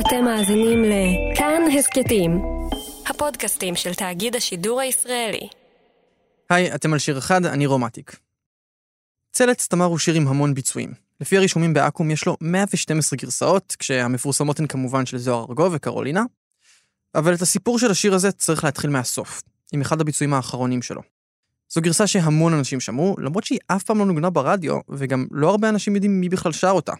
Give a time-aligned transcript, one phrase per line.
[0.00, 2.42] אתם מאזינים לכאן הסכתים,
[3.06, 5.48] הפודקאסטים של תאגיד השידור הישראלי.
[6.50, 8.16] היי, אתם על שיר אחד, אני רומטיק.
[9.32, 10.92] צלץ תמר הוא שיר עם המון ביצועים.
[11.20, 16.24] לפי הרישומים באקו"ם יש לו 112 גרסאות, כשהמפורסמות הן כמובן של זוהר ארגוב וקרולינה,
[17.14, 19.42] אבל את הסיפור של השיר הזה צריך להתחיל מהסוף,
[19.72, 21.02] עם אחד הביצועים האחרונים שלו.
[21.68, 25.68] זו גרסה שהמון אנשים שמעו, למרות שהיא אף פעם לא נוגנה ברדיו, וגם לא הרבה
[25.68, 26.92] אנשים יודעים מי בכלל שר אותה.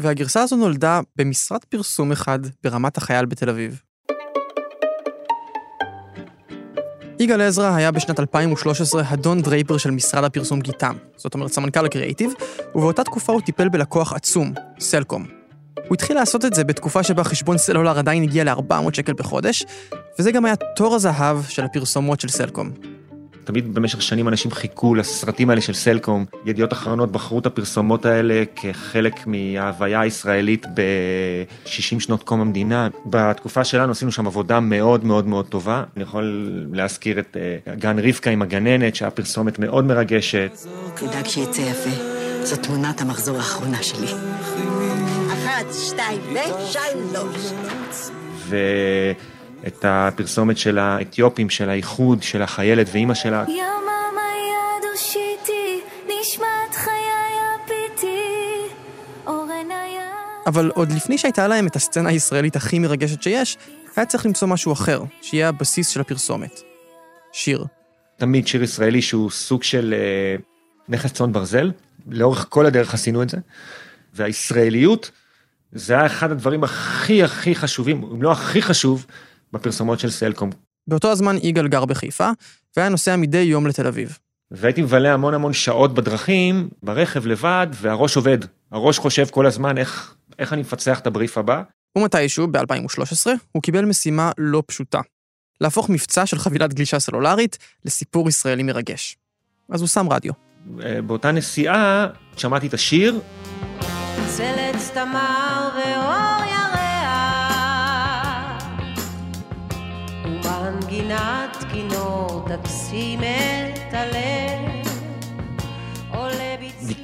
[0.00, 3.80] והגרסה הזו נולדה במשרד פרסום אחד ברמת החייל בתל אביב.
[7.20, 12.32] יגאל עזרא היה בשנת 2013 הדון דרייפר של משרד הפרסום גיטם, זאת אומרת סמנכ"ל הקריאיטיב,
[12.74, 15.26] ובאותה תקופה הוא טיפל בלקוח עצום, סלקום.
[15.88, 19.64] הוא התחיל לעשות את זה בתקופה שבה חשבון סלולר עדיין הגיע ל-400 שקל בחודש,
[20.18, 22.70] וזה גם היה תור הזהב של הפרסומות של סלקום.
[23.50, 26.24] תמיד במשך שנים אנשים חיכו לסרטים האלה של סלקום.
[26.46, 32.88] ידיעות אחרונות בחרו את הפרסומות האלה כחלק מההוויה הישראלית ב-60 שנות קום המדינה.
[33.06, 35.84] בתקופה שלנו עשינו שם עבודה מאוד מאוד מאוד טובה.
[35.96, 40.52] אני יכול להזכיר את uh, גן רבקה עם הגננת, שהיה פרסומת מאוד מרגשת.
[40.94, 41.90] תדאג שיצא יפה,
[42.42, 44.12] זו תמונת המחזור האחרונה שלי.
[45.32, 47.52] אחת, שתיים ושלוש.
[49.66, 53.44] את הפרסומת של האתיופים, של האיחוד, של החיילת ואימא שלה.
[53.48, 56.92] יממה יד הושיטי, נשמת חיי
[57.54, 58.22] הפיתי,
[59.26, 60.10] אורן היה...
[60.46, 63.56] אבל עוד לפני שהייתה להם את הסצנה הישראלית הכי מרגשת שיש,
[63.96, 66.60] היה צריך למצוא משהו אחר, שיהיה הבסיס של הפרסומת.
[67.32, 67.64] שיר.
[68.16, 70.36] תמיד שיר ישראלי שהוא סוג של אה,
[70.88, 71.70] נכס צאן ברזל,
[72.08, 73.36] לאורך כל הדרך עשינו את זה,
[74.14, 75.10] והישראליות,
[75.72, 79.06] זה היה אחד הדברים הכי הכי חשובים, אם לא הכי חשוב,
[79.52, 80.50] בפרסומות של סלקום.
[80.86, 82.30] באותו הזמן יגאל גר בחיפה,
[82.76, 84.18] והיה נוסע מדי יום לתל אביב.
[84.50, 88.38] והייתי מבלה המון המון שעות בדרכים, ברכב לבד, והראש עובד.
[88.72, 91.62] הראש חושב כל הזמן איך, איך אני מפצח את הבריף הבא.
[91.98, 95.00] ומתישהו, ב-2013, הוא קיבל משימה לא פשוטה.
[95.60, 99.16] להפוך מבצע של חבילת גלישה סלולרית לסיפור ישראלי מרגש.
[99.70, 100.32] אז הוא שם רדיו.
[100.82, 103.20] אה, באותה נסיעה שמעתי את השיר.
[104.26, 105.69] צלץ תמר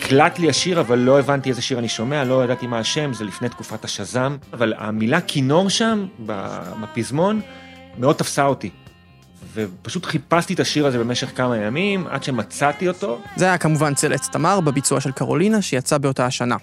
[0.06, 3.24] נקלט לי השיר, אבל לא הבנתי איזה שיר אני שומע, לא ידעתי מה השם, זה
[3.24, 4.36] לפני תקופת השזם.
[4.52, 6.06] אבל המילה כינור שם,
[6.80, 7.40] בפזמון,
[7.98, 8.70] מאוד תפסה אותי.
[9.54, 13.20] ופשוט חיפשתי את השיר הזה במשך כמה ימים, עד שמצאתי אותו.
[13.36, 16.56] זה היה כמובן צלץ תמר בביצוע של קרולינה, שיצא באותה השנה.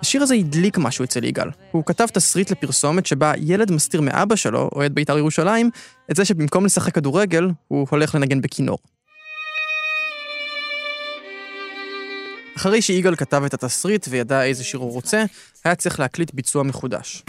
[0.00, 1.50] השיר הזה הדליק משהו אצל יגאל.
[1.70, 5.70] הוא כתב תסריט לפרסומת שבה ילד מסתיר מאבא שלו, אוהד בית"ר ירושלים,
[6.10, 8.78] את זה שבמקום לשחק כדורגל, הוא הולך לנגן בכינור.
[12.58, 15.24] אחרי שיגאל כתב את התסריט וידע איזה שיר הוא רוצה,
[15.64, 17.22] היה צריך להקליט ביצוע מחודש.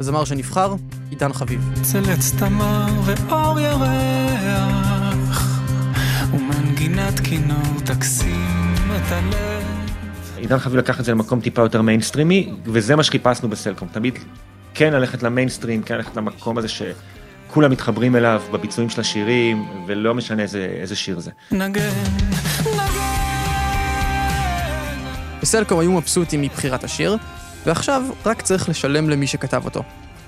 [0.00, 0.74] הזמר שנבחר,
[1.10, 1.70] עידן חביב.
[1.82, 5.60] צל עץ תמר ואור ירח,
[6.34, 9.62] ומנגינת כינור תקסים את הלב.
[10.36, 14.18] עידן חביב לקח את זה למקום טיפה יותר מיינסטרימי, וזה מה שחיפשנו בסלקום, תמיד
[14.74, 20.42] כן ללכת למיינסטרים, כן ללכת למקום הזה שכולם מתחברים אליו בביצועים של השירים, ולא משנה
[20.42, 21.30] איזה, איזה שיר זה.
[21.52, 22.33] נגן, נגן.
[25.54, 27.16] בסלקום היו מבסוטים מבחירת השיר,
[27.66, 29.82] ועכשיו רק צריך לשלם למי שכתב אותו.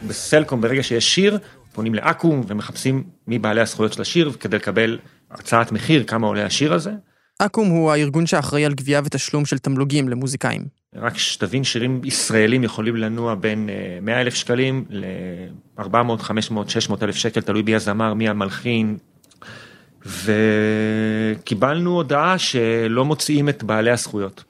[0.06, 1.38] בסלקום ברגע שיש שיר,
[1.72, 4.98] פונים לאקו"ם ומחפשים מי בעלי הזכויות של השיר כדי לקבל
[5.30, 6.90] הצעת מחיר, כמה עולה השיר הזה.
[7.38, 10.62] אקו"ם הוא הארגון שאחראי על גבייה ותשלום של תמלוגים למוזיקאים.
[10.96, 13.68] רק שתבין, שירים ישראלים יכולים לנוע בין
[14.02, 18.96] 100 אה, אלף שקלים ל-400, 500, 600 אלף שקל, תלוי בי הזמר, מי המלחין.
[20.06, 24.44] וקיבלנו הודעה שלא מוציאים את בעלי הזכויות.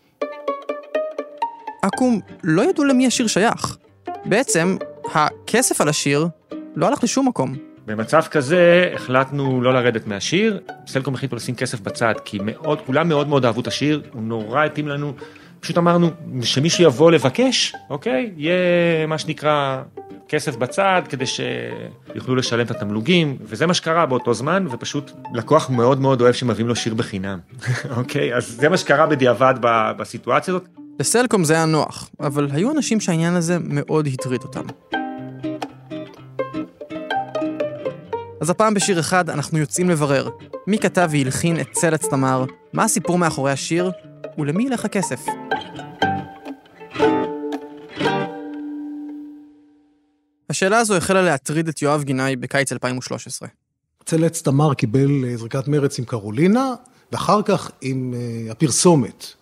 [1.86, 3.76] אקו"ם לא ידעו למי השיר שייך.
[4.24, 4.76] בעצם,
[5.14, 6.26] הכסף על השיר
[6.76, 7.54] לא הלך לשום מקום.
[7.86, 13.28] במצב כזה החלטנו לא לרדת מהשיר, סלקום החליטו לשים כסף בצד, כי מאוד, כולם מאוד
[13.28, 15.12] מאוד אהבו את השיר, הוא נורא התאים לנו,
[15.60, 16.10] פשוט אמרנו
[16.42, 18.32] שמישהו יבוא לבקש, אוקיי?
[18.36, 19.82] יהיה מה שנקרא
[20.28, 26.00] כסף בצד, כדי שיוכלו לשלם את התמלוגים, וזה מה שקרה באותו זמן, ופשוט לקוח מאוד
[26.00, 27.38] מאוד אוהב שמביאים לו שיר בחינם,
[27.98, 28.34] אוקיי?
[28.34, 29.54] אז זה מה שקרה בדיעבד
[29.96, 30.85] בסיטואציה הזאת.
[31.00, 34.62] לסלקום זה היה נוח, אבל היו אנשים שהעניין הזה מאוד הטריד אותם.
[38.40, 40.28] אז הפעם בשיר אחד אנחנו יוצאים לברר
[40.66, 43.90] מי כתב והלחין את צלץ תמר, מה הסיפור מאחורי השיר,
[44.38, 45.20] ולמי ילך הכסף.
[50.50, 53.48] השאלה הזו החלה להטריד את יואב גינאי בקיץ 2013.
[54.04, 56.74] צלץ תמר קיבל זריקת מרץ עם קרולינה,
[57.12, 59.34] ואחר כך עם uh, הפרסומת.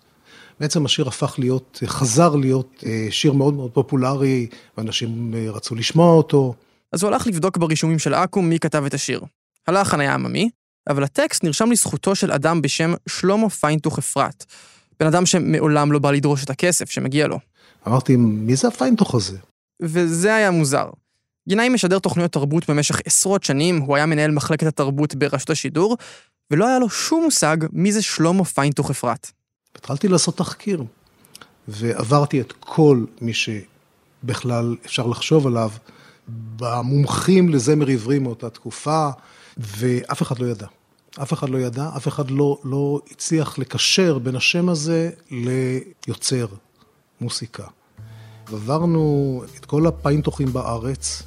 [0.61, 4.47] בעצם השיר הפך להיות, חזר להיות אה, שיר מאוד מאוד פופולרי,
[4.79, 6.55] ואנשים אה, רצו לשמוע אותו.
[6.93, 9.21] אז הוא הלך לבדוק ברישומים של אקו"ם מי כתב את השיר.
[9.67, 10.51] הלחן היה עממי,
[10.89, 14.45] אבל הטקסט נרשם לזכותו של אדם בשם שלמה פיינטוך אפרת.
[15.01, 17.39] בן אדם שמעולם לא בא לדרוש את הכסף שמגיע לו.
[17.89, 19.39] אמרתי, מי זה הפיינטוך הזה?
[19.83, 20.87] וזה היה מוזר.
[21.49, 25.97] גינאי משדר תוכניות תרבות במשך עשרות שנים, הוא היה מנהל מחלקת התרבות ברשות השידור,
[26.51, 29.31] ולא היה לו שום מושג מי זה שלמה פיינטוך אפרת.
[29.77, 30.85] התחלתי לעשות תחקיר,
[31.69, 35.71] ועברתי את כל מי שבכלל אפשר לחשוב עליו,
[36.29, 39.09] במומחים לזמר עברי מאותה תקופה,
[39.57, 40.67] ואף אחד לא ידע.
[41.23, 46.47] אף אחד לא ידע, אף אחד לא, לא הצליח לקשר בין השם הזה ליוצר
[47.21, 47.67] מוסיקה.
[48.53, 51.23] עברנו את כל הפיינטוחים בארץ,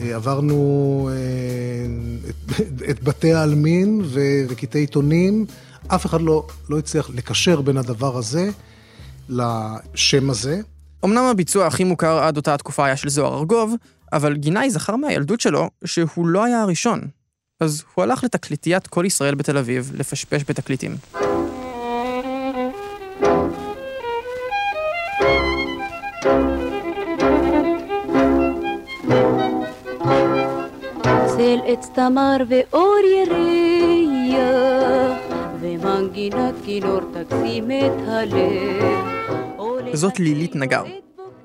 [0.00, 4.02] עברנו אה, את, את בתי העלמין
[4.48, 5.46] וקטעי עיתונים,
[5.88, 8.50] אף אחד לא, לא הצליח לקשר בין הדבר הזה
[9.28, 10.60] לשם הזה.
[11.04, 13.74] אמנם הביצוע הכי מוכר עד אותה התקופה היה של זוהר ארגוב,
[14.12, 17.00] אבל גינאי זכר מהילדות שלו שהוא לא היה הראשון.
[17.60, 20.96] אז הוא הלך לתקליטיית כל ישראל בתל אביב לפשפש בתקליטים.
[31.26, 34.85] צל עץ תמר ואור ירח,
[35.95, 39.05] ומנגינת כינור תקסים את הלב.
[39.93, 40.83] זאת לילית נגר.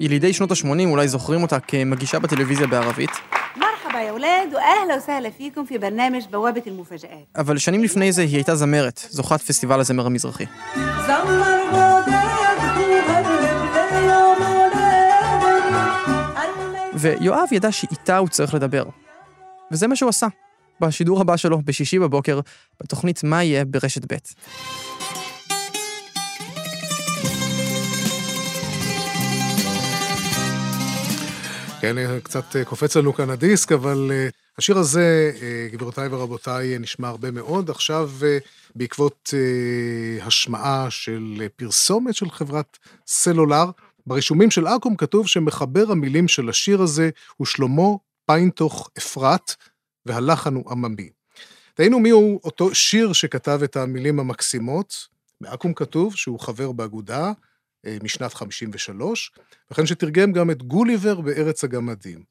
[0.01, 3.11] ילידי שנות ה-80 אולי זוכרים אותה כמגישה בטלוויזיה בערבית,
[3.57, 8.35] مرحبا يا ولاد واهلا وسهلا فيكم في برنامج بوابه المفاجآت אבל שנים לפני זה היא
[8.35, 10.45] הייתה זמרת, זוכת פסטיבל הזמר המזרחי.
[16.95, 18.85] ויואב ידע שאיתה הוא צריך לדבר.
[19.73, 20.27] וזה מה שהוא עשה.
[20.82, 22.40] בשידור הבא שלו, בשישי בבוקר,
[22.84, 24.18] בתוכנית מה יהיה ברשת ב'.
[31.82, 37.32] כן, קצת קופץ לנו כאן הדיסק, אבל אה, השיר הזה, אה, גבירותיי ורבותיי, נשמע הרבה
[37.32, 37.70] מאוד.
[37.70, 38.38] עכשיו, אה,
[38.76, 39.34] בעקבות
[40.22, 43.66] השמעה של פרסומת של חברת סלולר,
[44.08, 47.90] ברישומים של אקו"ם כתוב שמחבר המילים של השיר הזה הוא שלמה
[48.26, 49.56] פיינטוך אפרת,
[50.06, 51.10] והלחן הוא עממי.
[51.74, 55.08] תהינו מי הוא אותו שיר שכתב את המילים המקסימות.
[55.42, 57.32] באקו"ם כתוב שהוא חבר באגודה
[58.04, 59.32] משנת 53,
[59.72, 62.24] וכן שתרגם גם את גוליבר בארץ הגמדים.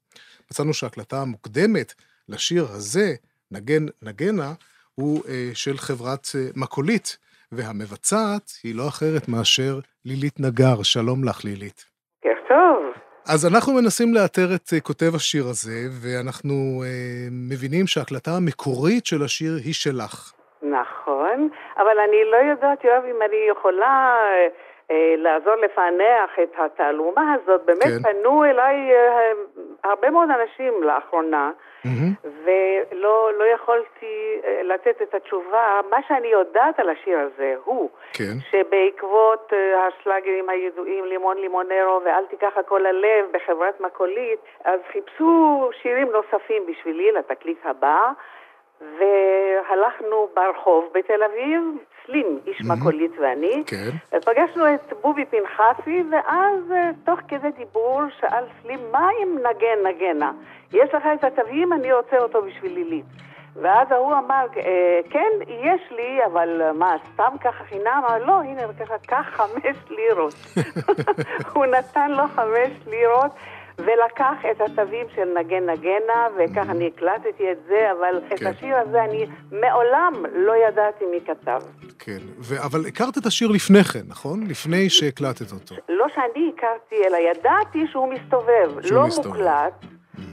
[0.51, 1.93] מצאנו שההקלטה המוקדמת
[2.29, 3.15] לשיר הזה,
[3.51, 4.53] נגן נגנה,
[4.95, 7.17] הוא של חברת מקולית,
[7.51, 10.83] והמבצעת היא לא אחרת מאשר לילית נגר.
[10.83, 11.90] שלום לך, לילית.
[13.33, 19.53] אז אנחנו מנסים לאתר את כותב השיר הזה, ואנחנו אה, מבינים שההקלטה המקורית של השיר
[19.65, 20.13] היא שלך.
[20.61, 24.17] נכון, אבל אני לא יודעת, יואב, אם אני יכולה
[24.91, 27.61] אה, לעזור לפענח את התעלומה הזאת.
[27.65, 28.03] באמת כן.
[28.03, 29.31] פנו אליי אה,
[29.83, 31.51] הרבה מאוד אנשים לאחרונה,
[31.85, 32.27] Mm-hmm.
[32.45, 35.81] ולא לא יכולתי אה, לתת את התשובה.
[35.89, 38.33] מה שאני יודעת על השיר הזה הוא כן.
[38.51, 46.11] שבעקבות אה, השלאגרים הידועים לימון לימונרו ואל תיקח הכל ללב בחברת מקולית, אז חיפשו שירים
[46.11, 48.11] נוספים בשבילי לתקליט הבא.
[48.99, 51.61] והלכנו ברחוב בתל אביב,
[52.05, 52.81] סלים, איש מהמם.
[52.81, 54.19] מקולית ואני, כן.
[54.25, 60.31] פגשנו את בובי פנחסי, ואז אה, תוך כדי דיבור שאל סלים, מה אם נגן נגנה?
[60.73, 63.05] יש לך את התווים, אני רוצה אותו בשביל לילית.
[63.55, 68.01] ואז ההוא אמר, "אה, כן, יש לי, אבל אה, מה, סתם ככה חינם?
[68.07, 70.33] אמר, לא, הנה, ככה, קח חמש לירות.
[71.53, 73.31] הוא נתן לו חמש לירות.
[73.85, 78.47] ולקח את התווים של נגן נגנה, וכך אני הקלטתי את זה, אבל את כן.
[78.47, 81.59] השיר הזה אני מעולם לא ידעתי מי כתב.
[81.99, 84.47] כן, ו- אבל הכרת את השיר לפני כן, נכון?
[84.47, 85.75] לפני שהקלטת אותו.
[85.89, 88.81] לא שאני הכרתי, אלא ידעתי שהוא מסתובב.
[88.81, 89.27] שהוא לא מסתובב.
[89.27, 89.73] מוקלט,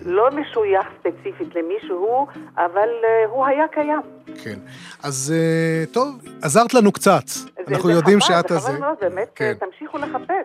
[0.06, 2.26] לא משוייך ספציפית למישהו,
[2.56, 4.00] אבל אה, הוא היה קיים.
[4.44, 4.58] כן.
[5.02, 6.08] אז אה, טוב,
[6.42, 7.26] עזרת לנו קצת.
[7.28, 8.60] זה- אנחנו זה יודעים חבל, שאת זה.
[8.60, 9.52] חבל מאוד, באמת, כן.
[9.60, 10.44] תמשיכו לחפש.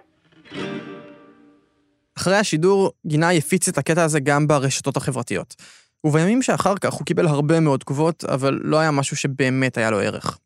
[2.17, 5.55] אחרי השידור, גינאי הפיץ את הקטע הזה גם ברשתות החברתיות.
[6.03, 9.99] ובימים שאחר כך הוא קיבל הרבה מאוד תגובות, אבל לא היה משהו שבאמת היה לו
[9.99, 10.37] ערך.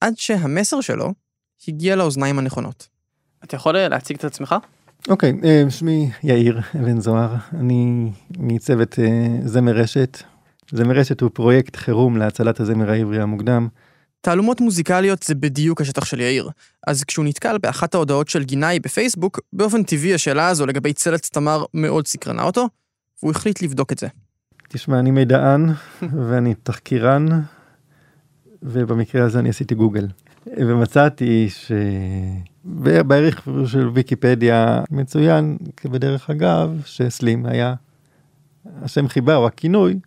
[0.00, 1.12] עד שהמסר שלו
[1.68, 2.88] הגיע לאוזניים הנכונות.
[3.44, 4.54] אתה יכול אה, להציג את עצמך?
[5.08, 10.22] אוקיי, אה, שמי יאיר אבן זוהר, אני מצוות אה, זמר רשת.
[10.72, 13.68] זמר רשת הוא פרויקט חירום להצלת הזמר העברי המוקדם.
[14.22, 16.50] תעלומות מוזיקליות זה בדיוק השטח של יאיר.
[16.86, 21.64] אז כשהוא נתקל באחת ההודעות של גינאי בפייסבוק, באופן טבעי השאלה הזו לגבי צלץ תמר
[21.74, 22.68] מאוד סקרנה אותו,
[23.22, 24.06] והוא החליט לבדוק את זה.
[24.68, 25.66] תשמע, אני מידען
[26.28, 27.26] ואני תחקירן,
[28.62, 30.06] ובמקרה הזה אני עשיתי גוגל.
[30.46, 31.48] ומצאתי
[32.64, 37.74] שבערך של ויקיפדיה מצוין כבדרך אגב שסלים היה
[38.82, 39.98] השם חיבה או הכינוי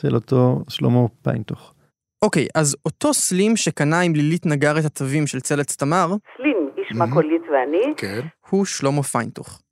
[0.00, 1.74] של אותו שלמה פיינטוך.
[2.22, 6.96] אוקיי, אז אותו סלים שקנה עם לילית נגר את התווים של צלץ תמר, סלים, איש
[6.96, 7.94] מקולית ואני.
[7.96, 8.20] כן.
[8.50, 9.62] הוא שלמה פיינטוך.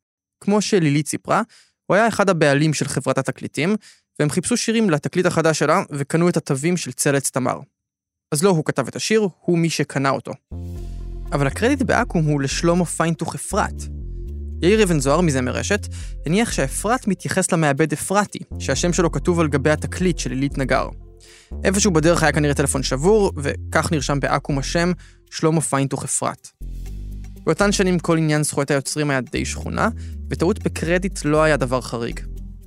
[0.40, 1.42] כמו שלילית סיפרה,
[1.87, 3.75] הוא היה אחד הבעלים של חברת התקליטים,
[4.19, 7.59] והם חיפשו שירים לתקליט החדש שלה, וקנו את התווים של צלץ תמר.
[8.35, 10.33] אז לא הוא כתב את השיר, הוא מי שקנה אותו.
[11.33, 13.83] אבל הקרדיט באקו"ם הוא לשלמה פיינטוך אפרת.
[14.62, 15.80] יאיר אבן זוהר מזמר רשת
[16.26, 20.88] הניח שאפרת מתייחס למעבד אפרתי, שהשם שלו כתוב על גבי התקליט של עילית נגר.
[21.64, 24.92] איפשהו בדרך היה כנראה טלפון שבור, וכך נרשם באקו"ם השם
[25.30, 26.48] שלמה פיינטוך אפרת.
[27.44, 29.88] באותן שנים כל עניין זכויות היוצרים היה די שכונה,
[30.30, 32.20] וטעות בקרדיט לא היה דבר חריג.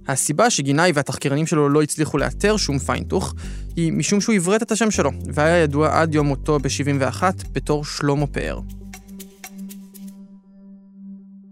[0.08, 3.34] הסיבה שגינאי והתחקירנים שלו לא הצליחו לאתר שום פיינטוך,
[3.76, 8.28] היא משום שהוא עברת את השם שלו, והיה ידוע עד יום מותו ב-71 בתור שלמה
[8.28, 8.60] פאר.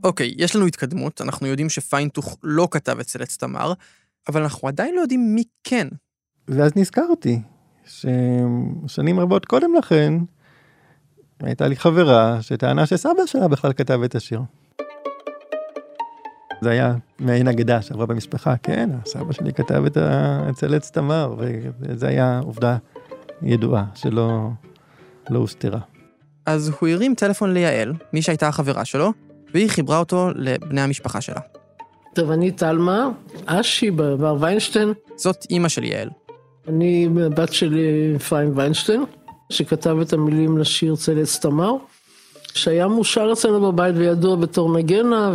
[0.03, 3.74] אוקיי, יש לנו התקדמות, אנחנו יודעים שפיינטוך לא כתב את צלץ תמר,
[4.29, 5.88] אבל אנחנו עדיין לא יודעים מי כן.
[6.51, 7.41] ואז נזכרתי
[7.86, 10.13] ששנים רבות קודם לכן
[11.39, 14.41] הייתה לי חברה שטענה שסבא שלה בכלל כתב את השיר.
[16.62, 21.36] זה היה מעין אגדה שעברה במשפחה, כן, סבא שלי כתב את הצלץ תמר,
[21.79, 22.77] וזה היה עובדה
[23.41, 24.50] ידועה שלא
[25.29, 25.79] לא הוסתרה.
[26.46, 29.12] אז הוא הרים טלפון ליעל, מי שהייתה החברה שלו,
[29.53, 31.41] והיא חיברה אותו לבני המשפחה שלה.
[32.13, 33.10] טוב, אני טלמה,
[33.46, 34.93] אשי בר ויינשטיין.
[35.15, 36.10] זאת אימא של יעל.
[36.68, 37.80] אני בת של
[38.15, 39.03] אפרים ויינשטיין,
[39.50, 41.74] שכתב את המילים לשיר צלץ תמר,
[42.53, 45.32] שהיה מאושר אצלנו בבית וידוע בתור נגנה,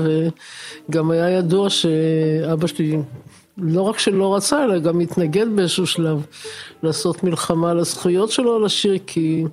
[0.88, 2.98] וגם היה ידוע שאבא שלי
[3.58, 6.26] לא רק שלא רצה, אלא גם התנגד באיזשהו שלב
[6.82, 9.44] לעשות מלחמה על הזכויות שלו לשיר, כי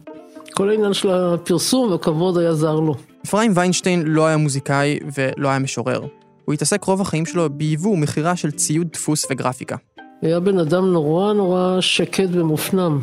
[0.54, 2.96] כל העניין של הפרסום והכבוד היה זר לו.
[3.26, 6.02] אפרים ויינשטיין לא היה מוזיקאי ולא היה משורר.
[6.46, 9.76] הוא התעסק רוב החיים שלו ביבוא ומכירה של ציוד דפוס וגרפיקה.
[10.24, 13.00] היה בן אדם נורא נורא שקט ומופנם.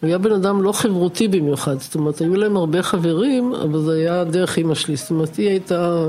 [0.00, 3.92] הוא היה בן אדם לא חברותי במיוחד, זאת אומרת, היו להם הרבה חברים, אבל זה
[3.92, 6.06] היה דרך אימא שלי, זאת אומרת, היא הייתה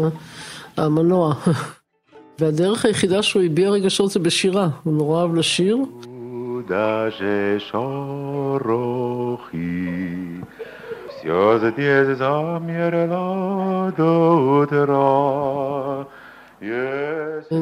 [0.77, 1.33] המנוע.
[2.39, 5.77] והדרך היחידה שהוא הביע רגשות זה בשירה, הוא נורא אהב לשיר.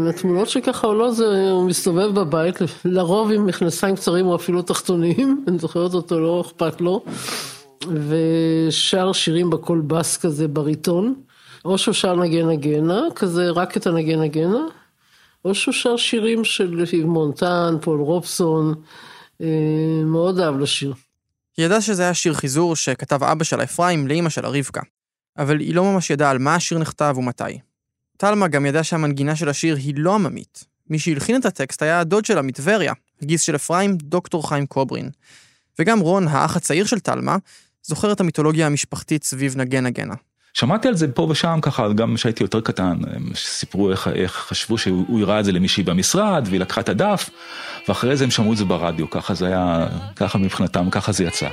[0.09, 2.55] התמונות שככה עולות זה, הוא מסתובב בבית,
[2.85, 7.03] לרוב עם מכנסיים קצרים או אפילו תחתונים, אני זוכרת אותו, לא אכפת לו,
[7.87, 11.13] ושר שירים בקול בס כזה בריטון,
[11.65, 14.65] או שהוא שר נגן נגנה, כזה רק את הנגן נגנה,
[15.45, 18.73] או שהוא שר שירים של מונטן, פול רובסון,
[20.05, 20.93] מאוד אהב לשיר.
[21.57, 24.81] היא ידעה שזה היה שיר חיזור שכתב אבא שלה אפרים לאימא שלה רבקה,
[25.37, 27.68] אבל היא לא ממש ידעה על מה השיר נכתב ומתי.
[28.21, 30.65] טלמה גם ידע שהמנגינה של השיר היא לא עממית.
[30.89, 35.09] מי שהלחין את הטקסט היה הדוד שלה מטבריה, הגיס של אפרים, דוקטור חיים קוברין.
[35.79, 37.37] וגם רון, האח הצעיר של טלמה,
[37.83, 40.13] זוכר את המיתולוגיה המשפחתית סביב נגן נגנה.
[40.53, 42.97] שמעתי על זה פה ושם ככה, גם כשהייתי יותר קטן,
[43.35, 47.29] סיפרו איך, איך חשבו שהוא הראה את זה למישהי במשרד, והיא לקחה את הדף,
[47.87, 51.49] ואחרי זה הם שמעו את זה ברדיו, ככה זה היה, ככה מבחינתם, ככה זה יצא.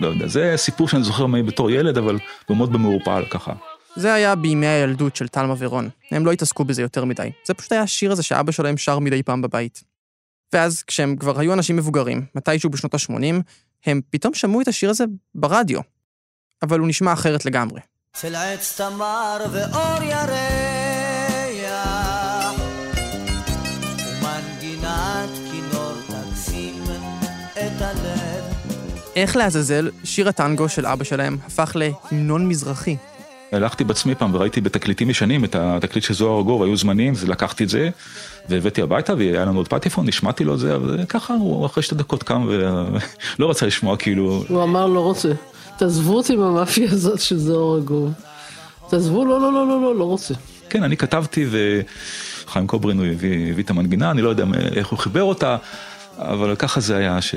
[0.00, 2.18] לא יודע, זה סיפור שאני זוכר בתור ילד, אבל
[2.50, 3.52] מאוד במעורפל ככה.
[3.96, 5.88] זה היה בימי הילדות של טלמה ורון.
[6.10, 7.30] הם לא התעסקו בזה יותר מדי.
[7.46, 9.84] זה פשוט היה השיר הזה שאבא שלהם שר מדי פעם בבית.
[10.52, 13.42] ואז, כשהם כבר היו אנשים מבוגרים, מתישהו בשנות ה-80,
[13.86, 15.04] הם פתאום שמעו את השיר הזה
[15.34, 15.80] ברדיו.
[16.62, 17.80] אבל הוא נשמע אחרת לגמרי.
[18.20, 21.40] של עץ תמר ואור ירח
[24.20, 26.84] ומנגינת כינור תקסים
[27.52, 28.60] את הלב
[29.16, 32.96] איך לעזאזל שיר הטנגו של אבא שלהם הפך להמנון מזרחי.
[33.52, 37.64] הלכתי בעצמי פעם וראיתי בתקליטים ישנים את התקליט של זוהר אגור, היו זמנים, אז לקחתי
[37.64, 37.90] את זה
[38.48, 42.22] והבאתי הביתה והיה לנו עוד פטיפון, נשמעתי לו את זה, וככה הוא אחרי שתי דקות
[42.22, 44.44] קם ולא רצה לשמוע כאילו...
[44.48, 45.32] הוא אמר לא רוצה,
[45.78, 48.10] תעזבו אותי מהמאפיה הזאת של זוהר אגור.
[48.88, 50.34] תעזבו, לא, לא, לא, לא, לא, לא רוצה.
[50.70, 51.46] כן, אני כתבתי
[52.46, 55.56] וחיים קוברין הוא הביא, הביא את המנגינה, אני לא יודע איך הוא חיבר אותה,
[56.18, 57.34] אבל ככה זה היה ש...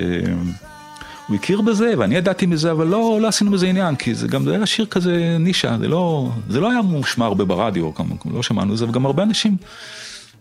[1.27, 4.43] הוא הכיר בזה ואני ידעתי מזה אבל לא, לא עשינו מזה עניין כי זה גם
[4.43, 7.91] זה היה שיר כזה נישה זה לא, זה לא היה מושמע הרבה ברדיו
[8.25, 9.57] לא שמענו את זה וגם הרבה אנשים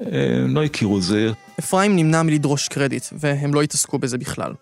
[0.01, 1.33] אה, לא הכירו את זה.
[1.59, 4.53] אפרים נמנע מלדרוש קרדיט והם לא התעסקו בזה בכלל.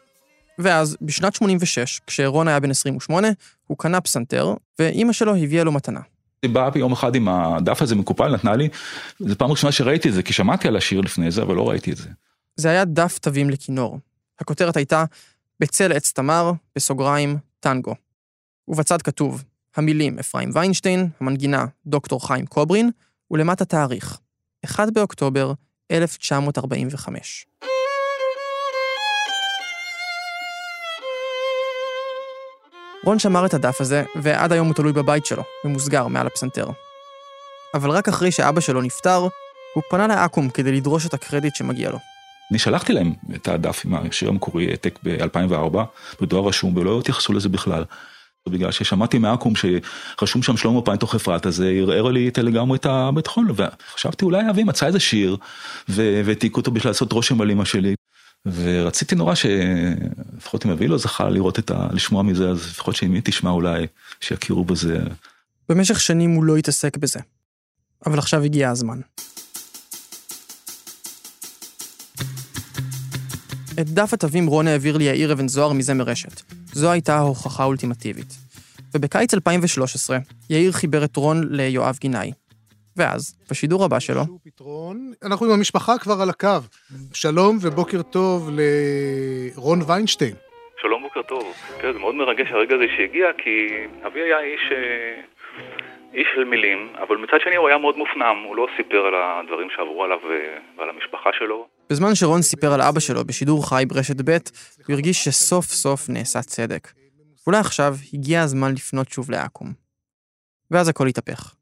[0.59, 3.29] ואז בשנת 86 כשרון היה בן 28
[3.67, 6.01] הוא קנה פסנתר ואימא שלו הביאה לו מתנה.
[6.43, 8.69] היא באה יום אחד עם הדף הזה מקופל נתנה לי
[9.21, 11.93] זו פעם ראשונה שראיתי את זה כי שמעתי על השיר לפני זה אבל לא ראיתי
[11.93, 12.09] את זה.
[12.57, 13.99] זה היה דף תווים לכינור.
[14.41, 15.05] הכותרת הייתה
[15.61, 17.95] בצל עץ תמר, בסוגריים, טנגו.
[18.69, 19.45] ובצד כתוב,
[19.77, 22.91] המילים אפרים ויינשטיין, המנגינה דוקטור חיים קוברין,
[23.31, 24.19] ולמטה תאריך,
[24.65, 25.53] 1 באוקטובר
[25.91, 27.47] 1945.
[33.05, 36.67] רון שמר את הדף הזה, ועד היום הוא תלוי בבית שלו, ממוסגר מעל הפסנתר.
[37.75, 39.29] אבל רק אחרי שאבא שלו נפטר,
[39.75, 41.99] הוא פנה לאקו"ם כדי לדרוש את הקרדיט שמגיע לו.
[42.51, 45.79] אני שלחתי להם את הדף עם השיר המקורי, העתק ב-2004,
[46.21, 47.85] בדואר רשום, ולא התייחסו לזה בכלל.
[48.49, 52.87] בגלל ששמעתי מאקו"ם שרשום שם שלמה פיינטוך אפרת, אז זה ערער לי את לגמרי את
[52.87, 55.37] הביטחון, וחשבתי אולי אבי מצא איזה שיר,
[55.89, 57.95] והעתיק אותו בשביל לעשות רושם על אמא שלי.
[58.47, 61.87] ורציתי נורא שלפחות אם אבי לא זכה לראות את ה...
[61.93, 63.87] לשמוע מזה, אז לפחות שאמי תשמע אולי,
[64.21, 64.99] שיכירו בזה.
[65.69, 67.21] במשך שנים הוא לא התעסק בזה.
[68.07, 69.01] אבל עכשיו הגיע הזמן.
[73.81, 76.43] את דף התווים רון העביר לי יאיר אבן זוהר מזמר רשת.
[76.73, 78.27] זו הייתה ההוכחה האולטימטיבית.
[78.95, 80.19] ובקיץ 2013,
[80.51, 82.31] יאיר חיבר את רון ליואב גינאי.
[82.97, 84.23] ואז, בשידור הבא שלו...
[85.25, 86.61] אנחנו עם המשפחה כבר על הקו.
[87.15, 90.35] שלום ובוקר טוב לרון ויינשטיין.
[90.83, 91.55] שלום, בוקר טוב.
[91.81, 93.69] כן, זה מאוד מרגש הרגע הזה שהגיע, כי
[94.07, 94.73] אבי היה איש,
[96.15, 99.69] איש של מילים, אבל מצד שני הוא היה מאוד מופנם, הוא לא סיפר על הדברים
[99.77, 100.19] שעברו עליו
[100.79, 101.80] ועל המשפחה שלו.
[101.91, 104.31] בזמן שרון סיפר על אבא שלו בשידור חי ברשת ב',
[104.87, 106.93] הוא הרגיש שסוף סוף נעשה צדק.
[107.47, 109.73] אולי עכשיו הגיע הזמן לפנות שוב לאקו"ם.
[110.71, 111.55] ואז הכל התהפך.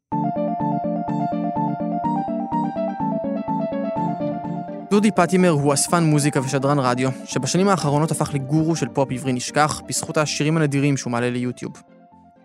[4.91, 9.81] דודי פטימר הוא אספן מוזיקה ושדרן רדיו, שבשנים האחרונות הפך לגורו של פופ עברי נשכח,
[9.89, 11.83] בזכות השירים הנדירים שהוא מעלה ליוטיוב.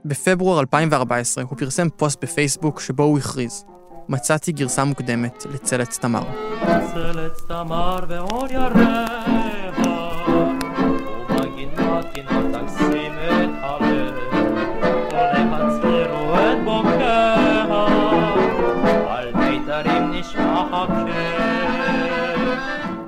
[0.06, 3.66] בפברואר 2014 הוא פרסם פוסט בפייסבוק שבו הוא הכריז
[4.10, 6.24] מצאתי גרסה מוקדמת לצלת תמר.
[6.94, 9.88] צלת תמר ואור ירח,
[11.30, 14.14] ומגינת קינות תגשים את הלב,
[15.12, 17.66] ולהצהירו את בוקיה,
[19.10, 20.86] על מיתרים נשמע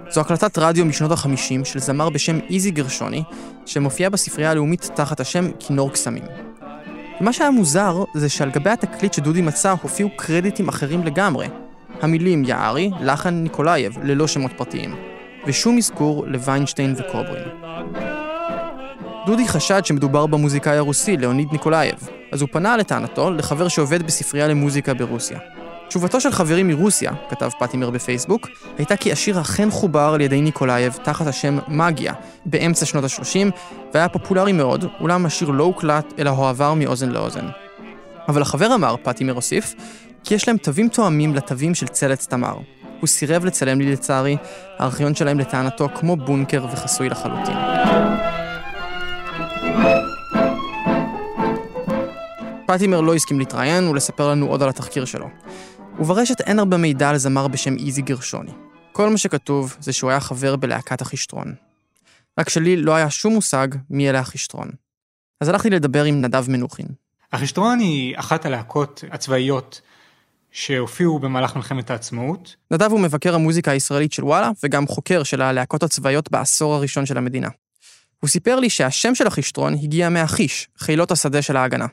[0.10, 3.24] זו הקלטת רדיו משנות ה-50 של זמר בשם איזי גרשוני,
[3.65, 6.24] שמופיע בספרייה הלאומית תחת השם כינור קסמים.
[7.21, 11.64] ומה שהיה מוזר זה שעל גבי התקליט שדודי מצא הופיעו קרדיטים אחרים לגמרי.
[12.06, 14.96] המילים יערי, לחן ניקולאייב, ללא שמות פרטיים.
[15.48, 17.44] ושום אזכור לוויינשטיין וקוברין.
[19.26, 21.96] דודי חשד שמדובר במוזיקאי הרוסי, ליאוניד ניקולאייב,
[22.32, 25.39] אז הוא פנה לטענתו לחבר שעובד בספרייה למוזיקה ברוסיה.
[25.88, 30.98] תשובתו של חברי מרוסיה, כתב פטימר בפייסבוק, הייתה כי השיר אכן חובר על ידי ניקולאייב
[31.04, 32.13] תחת השם מגיה,
[32.46, 33.52] באמצע שנות ה-30,
[33.94, 37.48] והיה פופולרי מאוד, אולם השיר לא הוקלט, אלא הועבר מאוזן לאוזן.
[38.28, 39.76] אבל החבר אמר, פטימר הוסיף,
[40.25, 42.57] כי יש להם תווים תואמים לתווים של צל עץ תמר.
[42.99, 44.38] הוא סירב לצלם לי לצערי,
[44.77, 47.55] הארכיון שלהם לטענתו כמו בונקר וחסוי לחלוטין.
[52.67, 55.29] פטימר לא הסכים להתראיין ולספר לנו עוד על התחקיר שלו.
[55.99, 58.51] וברשת אין הרבה מידע על זמר בשם איזי גרשוני.
[58.91, 61.55] כל מה שכתוב זה שהוא היה חבר בלהקת החישטרון.
[62.39, 64.71] רק שלי לא היה שום מושג מי אלה החישטרון.
[65.41, 66.88] אז הלכתי לדבר עם נדב מנוחין.
[67.33, 69.81] החישטרון היא אחת הלהקות הצבאיות
[70.56, 72.56] שהופיעו במהלך מלחמת העצמאות.
[72.72, 77.18] נדב הוא מבקר המוזיקה הישראלית של וואלה, וגם חוקר של הלהקות הצבאיות בעשור הראשון של
[77.18, 77.48] המדינה.
[78.20, 81.86] הוא סיפר לי שהשם של החישטרון הגיע מהחיש, חילות השדה של ההגנה.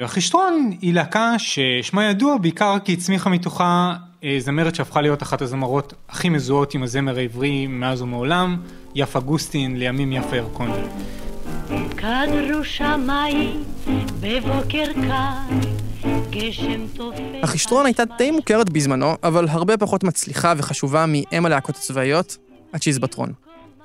[0.00, 5.94] החישטרון היא להקה ששמה ידוע בעיקר כי הצמיחה מתוכה אה, זמרת שהפכה להיות אחת הזמרות
[6.08, 8.62] הכי מזוהות עם הזמר העברי מאז ומעולם,
[8.94, 10.72] יפה גוסטין, לימים יפה ירקוני.
[11.96, 13.64] כדרו שמיים
[14.20, 15.70] בבוקר קר
[17.42, 22.36] החישטרון הייתה די מוכרת בזמנו, אבל הרבה פחות מצליחה וחשובה מאם הלהקות הצבאיות,
[22.72, 23.32] הצ'יזבטרון.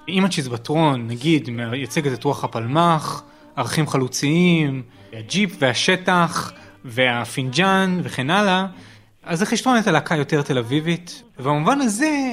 [0.09, 3.23] אם הצ'יזבטרון, נגיד, מייצגת את רוח הפלמ"ח,
[3.55, 6.51] ערכים חלוציים, הג'יפ והשטח
[6.85, 8.65] והפינג'אן וכן הלאה,
[9.23, 12.31] אז החישטרון הייתה להקה יותר תל אביבית, ובמובן הזה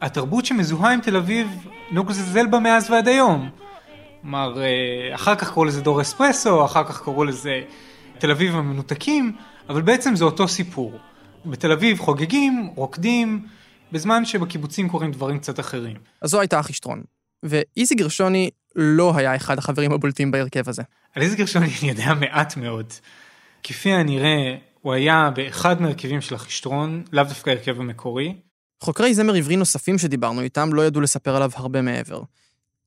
[0.00, 1.48] התרבות שמזוהה עם תל אביב
[1.90, 3.50] לא גוזזל בה מאז ועד היום.
[4.22, 7.60] כלומר, אה, אחר כך קראו לזה דור אספרסו, אחר כך קראו לזה
[8.18, 9.36] תל אביב המנותקים,
[9.68, 10.98] אבל בעצם זה אותו סיפור.
[11.46, 13.46] בתל אביב חוגגים, רוקדים,
[13.92, 15.96] בזמן שבקיבוצים קורים דברים קצת אחרים.
[16.22, 17.02] אז זו הייתה החישטרון.
[17.42, 20.82] ואיזי גרשוני לא היה אחד החברים הבולטים בהרכב הזה.
[21.14, 22.92] על איזי גרשוני אני יודע מעט מאוד.
[23.62, 28.34] כפי הנראה, הוא היה באחד מהרכבים של החישטרון, לאו דווקא ההרכב המקורי.
[28.80, 32.22] חוקרי זמר עברי נוספים שדיברנו איתם לא ידעו לספר עליו הרבה מעבר.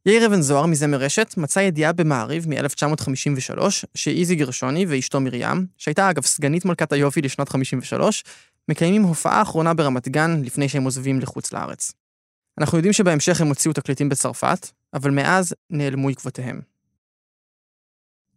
[0.07, 3.61] יאיר אבן זוהר מזמר רשת מצא ידיעה במעריב מ-1953
[3.95, 8.23] שאיזי גרשוני ואשתו מרים, שהייתה אגב סגנית מלכת היופי לשנת 53,
[8.69, 11.91] מקיימים הופעה אחרונה ברמת גן לפני שהם עוזבים לחוץ לארץ.
[12.57, 16.61] אנחנו יודעים שבהמשך הם הוציאו תקליטים בצרפת, אבל מאז נעלמו עקבותיהם.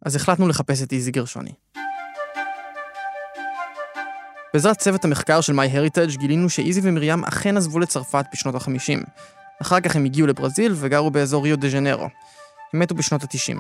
[0.04, 1.52] אז החלטנו לחפש את איזי גרשוני.
[4.54, 9.38] בעזרת צוות המחקר של MyHeritage גילינו שאיזי ומרים אכן עזבו לצרפת בשנות ה-50.
[9.62, 12.09] אחר כך הם הגיעו לברזיל וגרו באזור ריו דה ז'נרו.
[12.73, 13.59] הם מתו בשנות ה-90.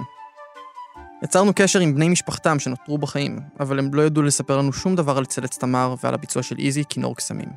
[1.22, 5.18] יצרנו קשר עם בני משפחתם שנותרו בחיים, אבל הם לא ידעו לספר לנו שום דבר
[5.18, 7.48] על צלץ תמר ועל הביצוע של איזי כינור קסמים.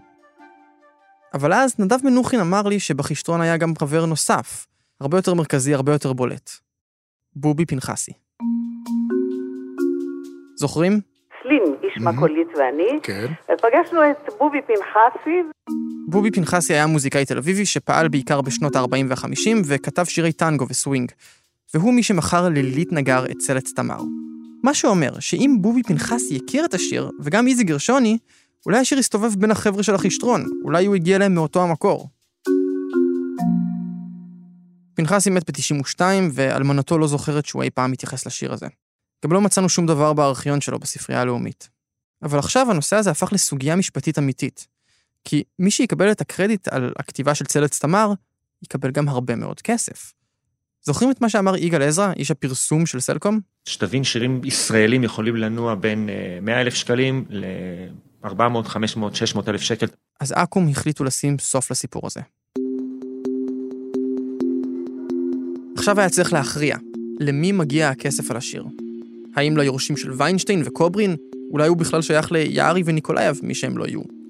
[1.34, 4.68] אבל אז נדב מנוחין אמר לי שבחישטרון היה גם חבר נוסף,
[5.02, 6.50] הרבה יותר מרכזי, הרבה יותר בולט.
[7.36, 8.12] בובי פנחסי.
[10.56, 11.00] זוכרים?
[11.44, 13.26] סלים, איש מקולית ואני, כן.
[13.54, 15.42] ופגשנו את בובי פנחסי,
[16.12, 21.12] בובי פנחסי היה מוזיקאי תל אביבי שפעל בעיקר בשנות ה-40 וה-50 וכתב שירי טנגו וסווינג.
[21.74, 24.02] והוא מי שמכר ללילית נגר את צלץ תמר.
[24.64, 28.18] מה שאומר שאם בובי פנחסי הכיר את השיר, וגם איזי גרשוני,
[28.66, 32.10] אולי השיר הסתובב בין החבר'ה של החישטרון, אולי הוא הגיע להם מאותו המקור.
[34.94, 36.02] פנחסי מת ב-92,
[36.34, 38.68] ואלמנתו לא זוכרת שהוא אי פעם התייחס לשיר הזה.
[39.26, 41.70] גם לא מצאנו שום דבר בארכיון שלו בספרייה הלאומית.
[42.24, 44.71] אבל עכשיו הנושא הזה הפך לסוגיה משפטית אמיתית.
[45.24, 48.14] כי מי שיקבל את הקרדיט על הכתיבה של צלץ תמר,
[48.64, 50.14] יקבל גם הרבה מאוד כסף.
[50.84, 53.40] זוכרים את מה שאמר יגאל עזרא, איש הפרסום של סלקום?
[53.66, 56.10] שתבין, שירים ישראלים יכולים לנוע בין
[56.42, 59.88] 100 אלף שקלים ל-400, 500, 600 אלף שקל.
[60.20, 62.22] אז אקו"ם החליטו לשים סוף לסיפור הזה.
[65.78, 66.78] עכשיו היה צריך להכריע,
[67.20, 68.66] למי מגיע הכסף על השיר?
[69.36, 71.16] האם ליורשים של ויינשטיין וקוברין?
[71.52, 74.21] אולי הוא בכלל שייך ליערי וניקולאייב, מי שהם לא יהיו.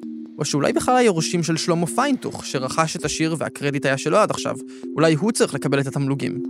[0.42, 4.56] או שאולי בכלל היורשים של שלמה פיינטוך, שרכש את השיר והקרדיט היה שלו עד עכשיו.
[4.96, 6.44] אולי הוא צריך לקבל את התמלוגים.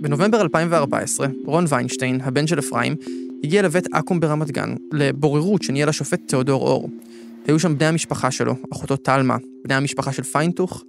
[0.00, 2.96] בנובמבר 2014, רון ויינשטיין, הבן של אפרים,
[3.44, 6.90] הגיע לבית אקו"ם ברמת גן, לבוררות שניהל השופט תיאודור אור.
[7.46, 10.84] היו שם בני המשפחה שלו, אחותו טלמה, בני המשפחה של פיינטוך,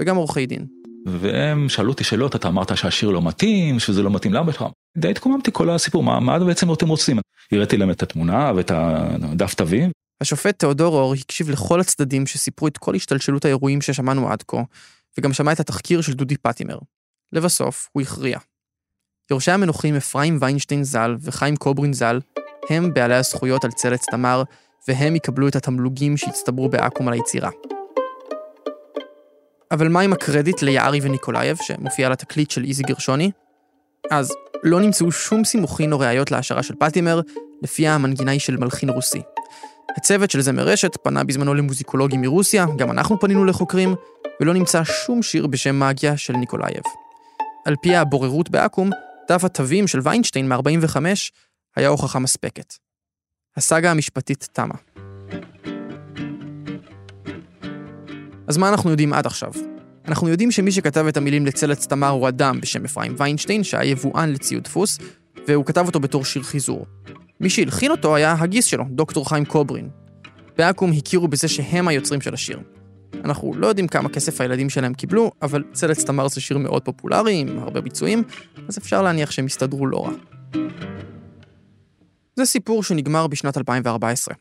[0.00, 0.66] וגם עורכי דין.
[1.06, 4.64] והם שאלו אותי שאלות, אתה אמרת שהשיר לא מתאים, שזה לא מתאים לאבא שלך.
[4.96, 7.18] די התקוממתי כל הסיפור, מה, מה בעצם אתם רוצים?
[7.52, 9.90] הראיתי להם את התמונה ואת הדף תווים.
[10.20, 14.62] השופט תיאודור אור הקשיב לכל הצדדים שסיפרו את כל השתלשלות האירועים ששמענו עד כה,
[15.18, 16.78] וגם שמע את התחקיר של דודי פטימר.
[17.32, 18.38] לבסוף, הוא הכריע.
[19.30, 22.20] יורשי המנוחים אפרים ויינשטיין ז"ל וחיים קוברין ז"ל
[22.70, 24.42] הם בעלי הזכויות על צל עץ תמר,
[24.88, 27.50] והם יקבלו את התמלוגים שהצטברו באקו"ם על היצירה.
[29.70, 33.30] אבל מה עם הקרדיט ליערי וניקולאייב, שמופיע על התקליט של איזי גרשוני?
[34.10, 34.32] אז
[34.62, 37.20] לא נמצאו שום סימוכין או ראיות להשערה של פטימר,
[37.62, 39.22] לפיה המנגינה היא של מלחין רוסי.
[39.96, 43.94] הצוות של זמר רשת פנה בזמנו למוזיקולוגים מרוסיה, גם אנחנו פנינו לחוקרים,
[44.40, 46.82] ולא נמצא שום שיר בשם מאגיה של ניקולאייב.
[47.66, 48.90] על פי הבוררות באקו"ם,
[49.28, 50.96] דף התווים של ויינשטיין מ-45
[51.76, 52.74] היה הוכחה מספקת.
[53.56, 54.74] הסאגה המשפטית תמה.
[58.48, 59.52] אז מה אנחנו יודעים עד עכשיו?
[60.10, 64.32] אנחנו יודעים שמי שכתב את המילים לצלץ תמר הוא אדם בשם אפרים ויינשטיין, שהיה יבואן
[64.32, 64.98] לציוד דפוס,
[65.48, 66.86] והוא כתב אותו בתור שיר חיזור.
[67.40, 69.88] מי שהלחין אותו היה הגיס שלו, דוקטור חיים קוברין.
[70.58, 72.60] באקו"ם הכירו בזה שהם היוצרים של השיר.
[73.24, 77.34] אנחנו לא יודעים כמה כסף הילדים שלהם קיבלו, אבל צלץ תמר זה שיר מאוד פופולרי,
[77.34, 78.22] עם הרבה ביצועים,
[78.68, 80.12] אז אפשר להניח שהם הסתדרו לא רע.
[82.36, 84.34] זה סיפור שנגמר בשנת 2014.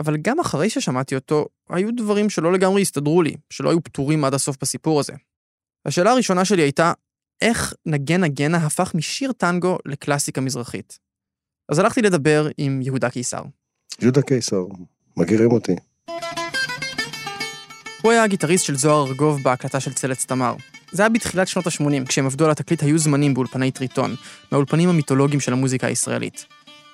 [0.00, 4.34] אבל גם אחרי ששמעתי אותו, היו דברים שלא לגמרי הסתדרו לי, שלא היו פתורים עד
[4.34, 5.12] הסוף בסיפור הזה.
[5.86, 6.92] השאלה הראשונה שלי הייתה,
[7.40, 10.98] איך נגן הגנה הפך משיר טנגו לקלאסיקה מזרחית?
[11.68, 13.42] אז הלכתי לדבר עם יהודה קיסר.
[14.00, 14.64] יהודה קיסר,
[15.16, 15.76] מכירים אותי.
[18.02, 20.54] הוא היה הגיטריסט של זוהר ארגוב בהקלטה של צלץ תמר.
[20.92, 24.14] זה היה בתחילת שנות ה-80, כשהם עבדו על התקליט היו זמנים באולפני טריטון,
[24.52, 26.46] מהאולפנים המיתולוגיים של המוזיקה הישראלית.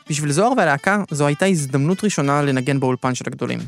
[0.09, 3.59] בשביל זוהר והלהקה, זו הייתה הזדמנות ראשונה לנגן באולפן של הגדולים.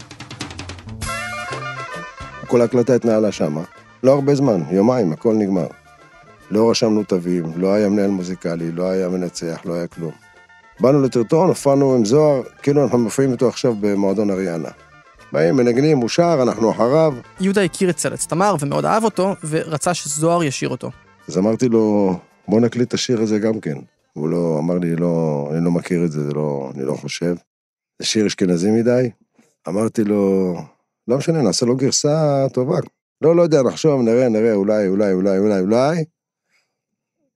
[2.47, 3.63] כל ההקלטה התנהלה שמה.
[4.03, 5.67] לא הרבה זמן, יומיים, הכל נגמר.
[6.51, 10.13] לא רשמנו תווים, לא היה מנהל מוזיקלי, לא היה מנצח, לא היה כלום.
[10.81, 14.69] באנו לטרטון, הופענו עם זוהר, כאילו אנחנו מופיעים איתו עכשיו במועדון אריאנה.
[15.33, 17.15] באים, מנגנים, הוא שר, אנחנו אחריו.
[17.41, 20.91] יהודה הכיר את צלץ תמר ומאוד אהב אותו, ורצה שזוהר ישיר אותו.
[21.29, 22.17] אז אמרתי לו,
[22.49, 23.77] בוא נקליט את השיר הזה גם כן.
[24.15, 27.35] הוא לא, אמר לי, לא, אני לא מכיר את זה, זה לא, אני לא חושב.
[27.99, 29.11] זה שיר אשכנזי מדי.
[29.69, 30.55] אמרתי לו,
[31.09, 32.79] לא משנה, נעשה לו גרסה טובה.
[33.21, 36.05] לא, לא יודע, נחשוב, נראה, נראה, אולי, אולי, אולי, אולי, אולי.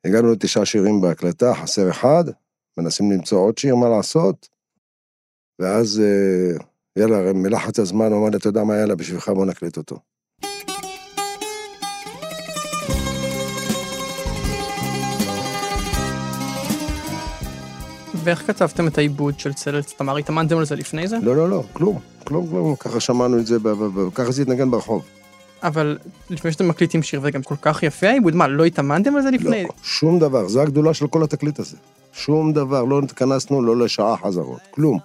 [0.04, 2.24] הגענו לתשעה שירים בהקלטה, חסר אחד,
[2.78, 4.48] מנסים למצוא עוד שיר, מה לעשות.
[5.58, 6.58] ואז, אה,
[6.96, 9.98] יאללה, מלחץ הזמן, הוא אמר לי, אתה יודע מה, יאללה, בשבילך בוא נקליט אותו.
[18.28, 20.16] ואיך כתבתם את העיבוד של צלץ תמר?
[20.16, 21.16] התאמנתם על זה לפני זה?
[21.22, 23.56] לא, לא, לא, כלום, כלום, כלום, ככה שמענו את זה,
[24.14, 25.02] ככה זה התנגן ברחוב.
[25.62, 25.98] אבל
[26.30, 29.62] לפני שאתם מקליטים שיר וגם כל כך יפה העיבוד, מה, לא התאמנתם על זה לפני?
[29.62, 31.76] לא, שום דבר, זו הגדולה של כל התקליט הזה.
[32.12, 34.98] שום דבר, לא התכנסנו לא לשעה חזרות, כלום.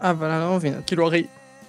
[0.00, 1.24] אבל אני לא מבין, כאילו הרי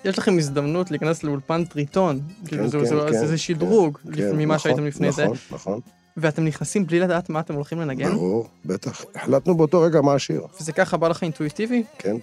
[0.05, 4.17] יש לכם הזדמנות להיכנס לאולפן טריטון, כאילו זה- כן, זה- כן, זה שדרוג כן, לפ-
[4.17, 5.79] כן, ממה נכון, שהייתם לפני זה, נכון, נכון,
[6.17, 8.11] ואתם נכנסים בלי לדעת מה אתם הולכים לנגן?
[8.11, 9.05] ברור, בטח.
[9.15, 10.41] החלטנו באותו רגע מה השיר.
[10.59, 11.83] וזה ככה בא לך אינטואיטיבי?
[11.97, 12.15] כן.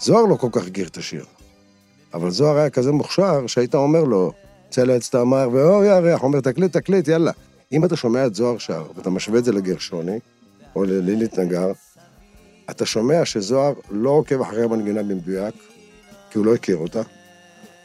[0.00, 1.24] זוהר לא כל כך הכיר את השיר.
[2.14, 4.32] אבל זוהר היה כזה מוכשר, שהיית אומר לו,
[4.70, 7.32] צלץ תמר ואור ירח, אומר, תקליט, תקליט, יאללה.
[7.72, 10.18] אם אתה שומע את זוהר שר, ואתה משווה את זה לגרשוני,
[10.76, 11.72] או ללילית נגר,
[12.70, 15.54] אתה שומע שזוהר לא עוקב אחרי המנגינה במדויק,
[16.30, 17.02] כי הוא לא הכיר אותה,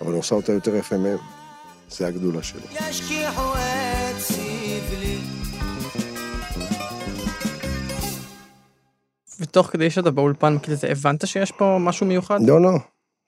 [0.02, 1.18] אבל הוא עושה אותה יותר יפה מהם.
[1.90, 2.62] זה הגדולה שלו.
[2.90, 4.35] ישכיחו את
[9.40, 12.40] ותוך כדי שאתה באולפן זה, הבנת שיש פה משהו מיוחד?
[12.48, 12.80] לא, לא,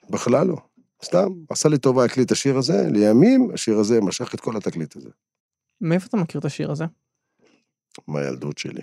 [0.09, 0.57] בכלל לא.
[1.03, 4.95] סתם, עשה לי טובה, הקליט את השיר הזה, לימים השיר הזה משך את כל התקליט
[4.95, 5.09] הזה.
[5.81, 6.85] מאיפה אתה מכיר את השיר הזה?
[8.07, 8.81] מהילדות שלי.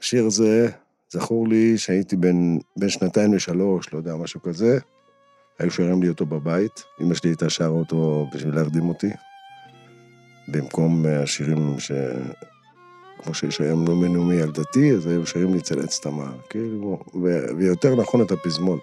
[0.00, 0.68] השיר הזה,
[1.10, 4.78] זכור לי שהייתי בן, בן שנתיים לשלוש, לא יודע, משהו כזה.
[5.58, 9.10] היו שרים לי אותו בבית, אמא שלי הייתה שרה אותו בשביל להרדים אותי.
[10.48, 11.92] במקום אה, השירים ש...
[13.26, 17.44] כמו שיש היום לא מנומי ילדתי, אז היו שרים לי אצל עץ תמר, כאילו, ו...
[17.58, 18.78] ויותר נכון את הפזמון.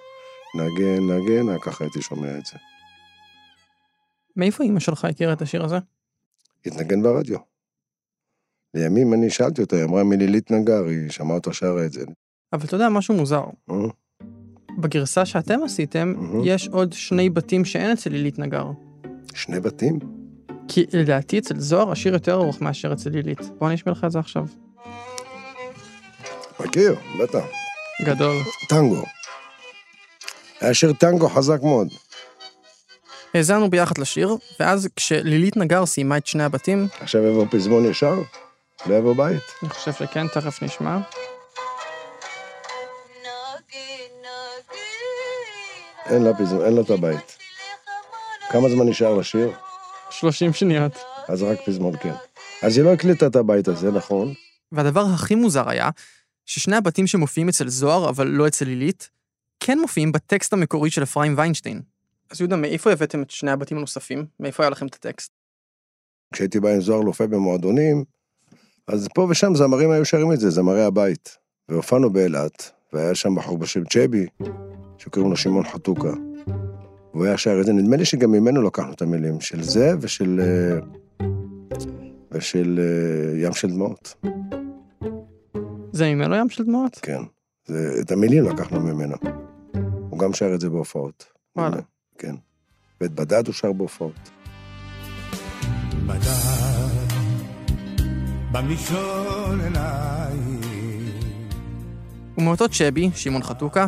[0.56, 2.58] נגן, נגן, ככה הייתי שומע את זה.
[4.36, 5.78] מאיפה אימא שלך הכירה את השיר הזה?
[6.66, 7.38] התנגן ברדיו.
[8.74, 12.06] לימים אני שאלתי אותה, היא אמרה מלילית נגר, היא שמעה אותה שרה את זה.
[12.54, 13.44] אבל אתה יודע משהו מוזר.
[14.78, 16.14] בגרסה שאתם עשיתם,
[16.46, 18.66] יש עוד שני בתים שאין אצל לילית נגר.
[19.34, 20.00] שני בתים?
[20.68, 23.40] כי לדעתי אצל זוהר השיר יותר ארוך מאשר אצל לילית.
[23.42, 24.46] בוא אני אשמיע לך את זה עכשיו.
[26.60, 27.44] מכיר, בטח.
[28.02, 28.36] גדול.
[28.70, 29.04] טנגו.
[30.62, 31.88] היה שיר טנגו חזק מאוד.
[33.34, 38.14] האזנו ביחד לשיר, ואז כשלילית נגר סיימה את שני הבתים, עכשיו יבוא פזמון ישר?
[38.86, 39.44] לא יבוא בית?
[39.64, 40.98] אני חושב שכן, תכף נשמע.
[46.06, 47.38] אין לה פזמון, אין לה את הבית.
[48.50, 49.52] כמה זמן נשאר לשיר?
[50.20, 50.98] 30 שניות.
[51.28, 52.14] אז רק פזמון, כן.
[52.62, 54.34] אז היא לא הקליטה את הבית הזה, נכון?
[54.72, 55.90] והדבר הכי מוזר היה,
[56.46, 59.10] ששני הבתים שמופיעים אצל זוהר, אבל לא אצל לילית,
[59.60, 61.82] כן מופיעים בטקסט המקורי של אפרים ויינשטיין.
[62.32, 64.26] אז יהודה, מאיפה הבאתם את שני הבתים הנוספים?
[64.40, 65.32] מאיפה היה לכם את הטקסט?
[66.34, 68.04] כשהייתי בא עם זוהר לופה במועדונים,
[68.88, 71.38] אז פה ושם זמרים היו שרים את זה, זמרי הבית.
[71.70, 74.26] והופענו באילת, והיה שם בחור בשם צ'בי,
[74.98, 76.14] שקוראים לו שמעון חתוקה.
[77.14, 80.40] והוא היה שר את זה, נדמה לי שגם ממנו לקחנו את המילים, של זה ושל...
[80.42, 80.80] אה,
[82.32, 84.16] ושל אה, ים של דמעות.
[85.92, 87.00] זה ממנו ים של דמעות?
[87.02, 87.22] כן.
[87.66, 89.16] זה, את המילים לקחנו ממנו.
[90.10, 91.26] הוא גם שר את זה בהופעות.
[91.56, 91.78] וואלה.
[92.18, 92.36] כן.
[93.02, 94.30] ואת בדד הוא שר בהופעות.
[102.38, 103.88] ומאותו צ'בי, שמעון חתוקה,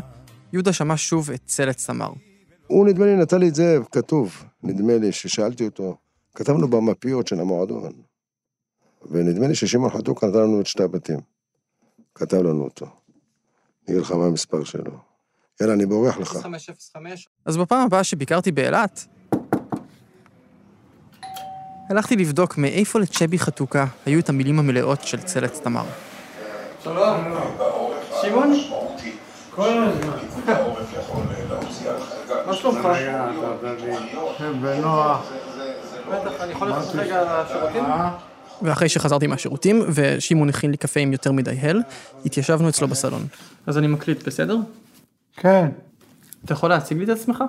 [0.54, 2.12] יהודה שמע שוב את צלץ תמר.
[2.68, 5.98] הוא נדמה לי נתן לי את זה כתוב, נדמה לי ששאלתי אותו,
[6.36, 7.92] כתבנו במפיות של המועדון,
[9.12, 11.20] ונדמה לי ששמעון חתוקה נתן לנו את שתי הבתים.
[12.16, 12.86] כתב לנו אותו.
[12.86, 14.92] אני אגיד לך מה המספר שלו.
[15.62, 16.38] יאללה, אני בורח לך.
[16.38, 17.28] 0505.
[17.46, 19.06] אז בפעם הבאה שביקרתי באילת,
[21.90, 25.86] הלכתי לבדוק מאיפה לצ'בי חתוקה היו את המילים המלאות של צלץ תמר.
[26.84, 27.16] שלום.
[28.22, 28.54] שמעון?
[29.56, 31.45] כל הזמן.
[32.48, 32.88] מה שלומך?
[34.62, 35.32] בנוח.
[36.12, 37.84] בטח, אני יכול ללכת רגע לשירותים?
[38.62, 41.82] ואחרי שחזרתי מהשירותים, ושמעון הכין לי קפה עם יותר מדי הל,
[42.26, 43.22] התיישבנו אצלו בסלון.
[43.68, 44.58] אז אני מקליט, בסדר?
[45.34, 45.70] כן.
[46.46, 47.44] אתה יכול להציג לי את עצמך?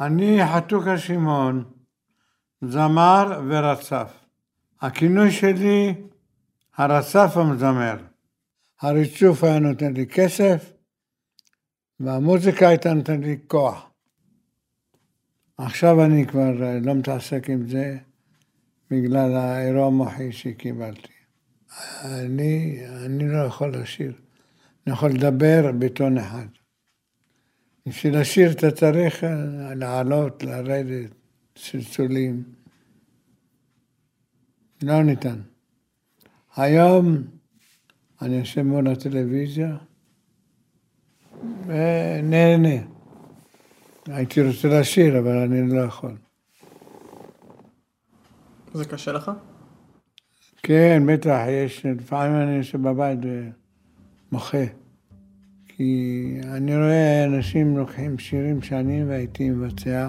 [0.00, 1.64] אני חתוקה שמעון,
[2.62, 4.12] זמר ורצף.
[4.80, 5.94] הכינוי שלי,
[6.76, 7.96] הרצף המזמר.
[8.80, 10.71] הריצוף היה נותן לי כסף,
[12.02, 13.90] והמוזיקה הייתה נותן לי כוח.
[15.58, 17.98] עכשיו אני כבר אה, לא מתעסק עם זה
[18.90, 21.12] בגלל האירוע המוחי שקיבלתי.
[22.04, 24.12] אני, אני לא יכול לשיר,
[24.86, 26.46] אני יכול לדבר בטון אחד.
[27.86, 31.10] בשביל לשיר אתה צריך אה, לעלות, לרדת,
[31.54, 32.42] צלצולים.
[34.82, 35.40] לא ניתן.
[36.56, 37.24] היום
[38.22, 39.76] אני יושב מול הטלוויזיה
[41.66, 42.82] ונהנה.
[44.06, 46.10] הייתי רוצה לשיר, אבל אני לא יכול.
[48.74, 49.30] זה קשה לך?
[50.62, 53.18] כן, בטח, יש, לפעמים אני יושב בבית
[54.32, 54.64] ומוחה.
[55.68, 60.08] כי אני רואה אנשים לוקחים שירים שאני והייתי מבצע,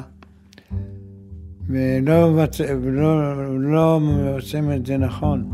[1.67, 5.49] ולא מבצע- ולא- לא מבצעים את זה נכון.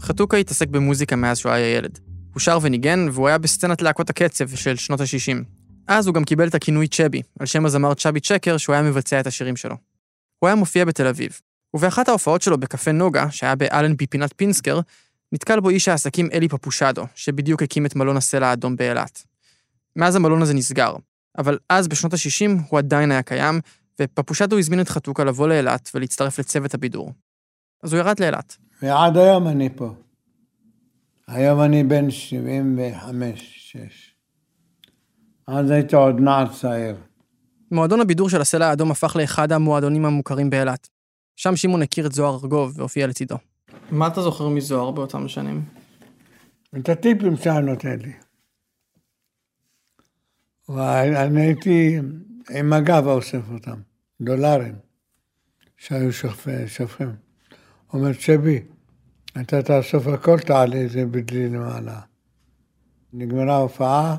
[0.00, 1.98] חתוקה התעסק במוזיקה מאז שהוא היה ילד.
[2.32, 5.44] הוא שר וניגן, והוא היה בסצנת להקות הקצב של שנות ה-60.
[5.86, 9.20] אז הוא גם קיבל את הכינוי צ'בי, על שם הזמר צ'אבי צ'קר, שהוא היה מבצע
[9.20, 9.76] את השירים שלו.
[10.38, 11.40] הוא היה מופיע בתל אביב,
[11.74, 14.80] ובאחת ההופעות שלו בקפה נוגה, שהיה באלנבי פינת פינסקר,
[15.32, 19.24] נתקל בו איש העסקים אלי פפושדו, שבדיוק הקים את מלון הסלע האדום באילת.
[19.96, 20.94] מאז המלון הזה נסגר,
[21.38, 23.60] אבל אז, בשנות ה-60, הוא עדיין היה קיים,
[24.00, 27.12] ופפושדו הזמין את חתוקה לבוא לאילת ולהצטרף לצוות הבידור.
[27.82, 28.56] אז הוא ירד לאילת.
[28.82, 29.94] ועד היום אני פה.
[31.34, 32.12] היום אני בן 75-6.
[35.46, 36.96] אז הייתי עוד נער צעיר.
[37.70, 40.88] מועדון הבידור של הסלע האדום הפך לאחד המועדונים המוכרים באילת.
[41.36, 43.36] שם שמעון הכיר את זוהר ארגוב והופיע לצידו.
[43.90, 45.62] מה אתה זוכר מזוהר באותם שנים?
[46.78, 48.12] את הטיפים שהיה נותן לי.
[50.68, 51.98] ואני הייתי
[52.50, 53.80] עם מג"ב אוסף אותם,
[54.20, 54.74] דולרים,
[55.76, 56.68] שהיו שופכים.
[56.68, 57.12] שופכים.
[57.90, 58.60] הוא אומר, צ'בי,
[59.40, 62.00] אתה תאסוף הכל, תעלה את זה בדלי למעלה.
[63.12, 64.16] נגמרה ההופעה,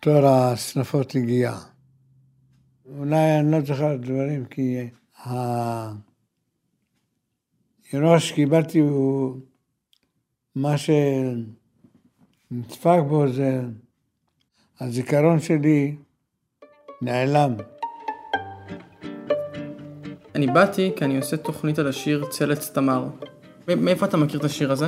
[0.00, 1.58] תור השרפות הגיע.
[2.98, 4.88] אולי אני לא זוכר דברים, כי
[7.92, 9.40] האירוע שקיבלתי הוא...
[10.54, 11.38] מה שנדפק
[13.08, 13.60] בו זה...
[14.80, 15.96] הזיכרון שלי
[17.02, 17.54] נעלם.
[20.34, 23.08] אני באתי כי אני עושה תוכנית על השיר צלץ תמר.
[23.68, 24.86] מאיפה אתה מכיר את השיר הזה?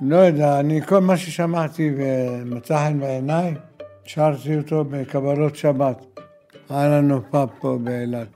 [0.00, 3.54] לא יודע, אני כל מה ששמעתי ומצא חן בעיניי,
[4.04, 6.06] שרתי אותו בקבלות שבת.
[6.70, 8.28] היה לנו פאב פה באילת.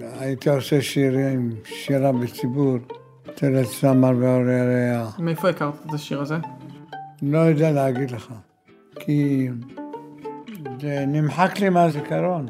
[0.00, 2.76] הייתי עושה שירים, שירה בציבור,
[3.34, 5.18] תלת סמר ואור ירח.
[5.20, 6.36] מאיפה הכרת את השיר הזה?
[7.22, 8.32] לא יודע להגיד לך,
[8.94, 9.48] כי
[10.80, 12.46] זה נמחק לי מהזיכרון.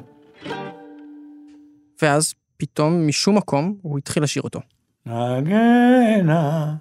[2.02, 4.60] ואז, פתאום, משום מקום, הוא התחיל לשיר אותו.
[5.06, 6.74] נגנה,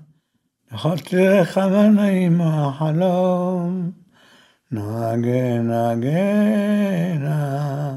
[0.73, 3.91] יכולתי לך בנעים החלום.
[4.71, 7.95] נגנה, נגנה,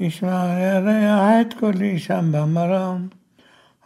[0.00, 3.08] ישמע ירח את קולי שם במרום.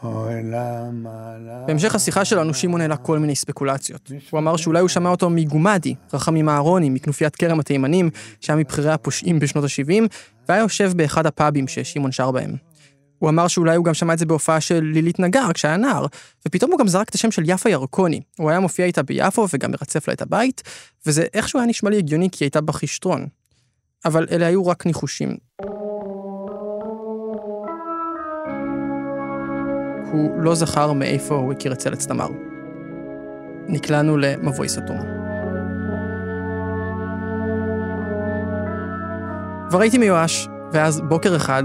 [0.02, 1.36] אוי למה.
[1.66, 4.12] בהמשך השיחה שלנו, שמעון העלה כל מיני ספקולציות.
[4.30, 9.38] הוא אמר שאולי הוא שמע אותו מגומדי, רחמים אהרוני, מכנופיית כרם התימנים, שהיה מבכירי הפושעים
[9.38, 10.08] בשנות ה-70,
[10.48, 12.69] והיה יושב באחד הפאבים ששמעון שר בהם.
[13.20, 16.06] הוא אמר שאולי הוא גם שמע את זה בהופעה של לילית נגר כשהיה נער,
[16.48, 18.20] ופתאום הוא גם זרק את השם של יפה ירקוני.
[18.38, 20.62] הוא היה מופיע איתה ביפו וגם מרצף לה את הבית,
[21.06, 23.26] וזה איכשהו היה נשמע לי הגיוני כי היא הייתה בחישטרון.
[24.04, 25.36] אבל אלה היו רק ניחושים.
[30.12, 32.28] הוא לא זכר מאיפה הוא הכיר את צלץ תמר.
[33.68, 34.98] נקלענו למבוי סתום.
[39.68, 41.62] כבר הייתי מיואש, ואז בוקר אחד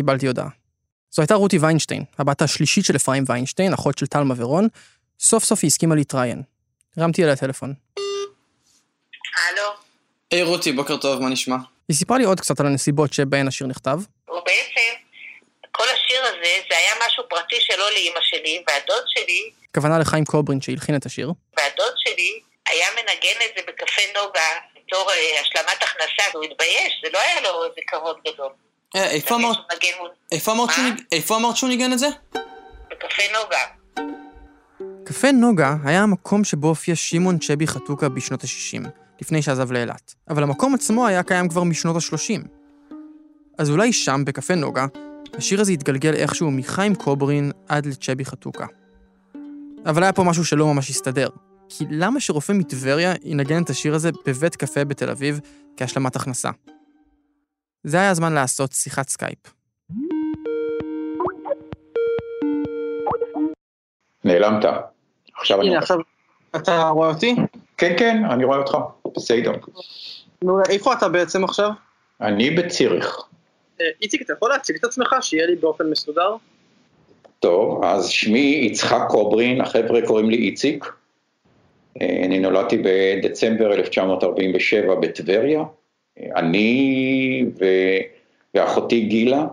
[0.00, 0.48] קיבלתי הודעה.
[1.10, 4.68] זו הייתה רותי ויינשטיין, הבת השלישית של אפרים ויינשטיין, אחות של טלמה ורון.
[5.20, 6.42] סוף סוף היא הסכימה להתראיין.
[6.96, 7.74] הרמתי אליה טלפון.
[9.36, 9.68] הלו,
[10.30, 11.56] היי רותי, בוקר טוב, מה נשמע?
[11.88, 14.90] היא סיפרה לי עוד קצת על הנסיבות שבהן השיר נכתב, ובעצם
[15.70, 20.60] כל השיר הזה זה היה משהו פרטי שלו לאימא שלי, והדוד שלי, הכוונה לחיים קוברין
[20.60, 26.22] שהלחין את השיר, והדוד שלי היה מנגן את זה בקפה נוגה בתור אה, השלמת הכנסה,
[26.32, 28.52] והוא התבייש, זה לא היה לו איזה כבוד גדול.
[28.96, 29.56] אה, איפה אמרת-
[30.72, 32.08] שהוא איפה אמרת ניגן את זה?
[32.90, 33.58] בקפה נוגה.
[35.04, 38.88] קפה נוגה היה המקום שבו הופיע שמעון צ'בי חתוקה בשנות ה-60,
[39.20, 40.14] לפני שעזב לאילת.
[40.30, 42.48] אבל המקום עצמו היה קיים כבר משנות ה-30.
[43.58, 44.86] אז אולי שם, בקפה נוגה,
[45.34, 48.66] השיר הזה התגלגל איכשהו מחיים קוברין עד לצ'בי חתוקה.
[49.86, 51.28] אבל היה פה משהו שלא ממש הסתדר.
[51.68, 55.40] כי למה שרופא מטבריה ינגן את השיר הזה בבית קפה בתל אביב
[55.76, 56.50] כהשלמת הכנסה?
[57.84, 59.38] זה היה הזמן לעשות שיחת סקייפ.
[64.24, 64.64] נעלמת.
[65.38, 65.68] עכשיו אני...
[65.68, 65.98] הנה, עכשיו,
[66.56, 67.36] אתה רואה אותי?
[67.76, 68.76] כן, כן, אני רואה אותך.
[69.16, 69.52] בסדר.
[70.42, 71.70] נו, איפה אתה בעצם עכשיו?
[72.20, 73.16] אני בציריך.
[73.80, 76.36] אה, איציק, אתה יכול להציג את עצמך, שיהיה לי באופן מסודר?
[77.38, 80.84] טוב, אז שמי יצחק קוברין, החבר'ה קוראים לי איציק.
[82.00, 85.62] אה, אני נולדתי בדצמבר 1947 בטבריה.
[86.36, 87.64] אני ו...
[88.54, 89.46] ואחותי גילה,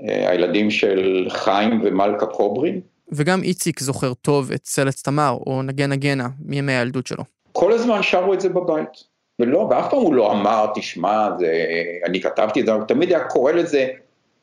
[0.00, 2.80] אה, הילדים של חיים ומלכה קוברין.
[3.12, 7.24] וגם איציק זוכר טוב את סלץ תמר, או נגן נגנה, מימי הילדות שלו.
[7.52, 9.16] כל הזמן שרו את זה בבית.
[9.38, 11.64] ולא, ואף פעם הוא לא אמר, תשמע, זה,
[12.04, 13.86] אני כתבתי את זה, הוא תמיד היה קורא לזה,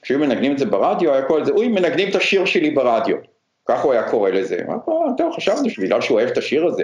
[0.02, 3.18] כשהיו מנגנים את זה ברדיו, היה קורא לזה, אוי, מנגנים את השיר שלי ברדיו.
[3.70, 4.58] כך הוא היה קורא לזה.
[5.18, 6.84] טוב, חשבנו שבגלל שהוא אוהב את השיר הזה,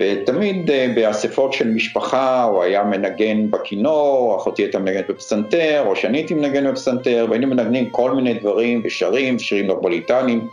[0.00, 6.18] ותמיד אה, באספות של משפחה הוא היה מנגן בכינור, אחותי הייתה מנגנת בפסנתר, או שאני
[6.18, 10.48] הייתי מנגן בפסנתר, והיינו מנגנים כל מיני דברים ושרים, שירים נורבליטניים,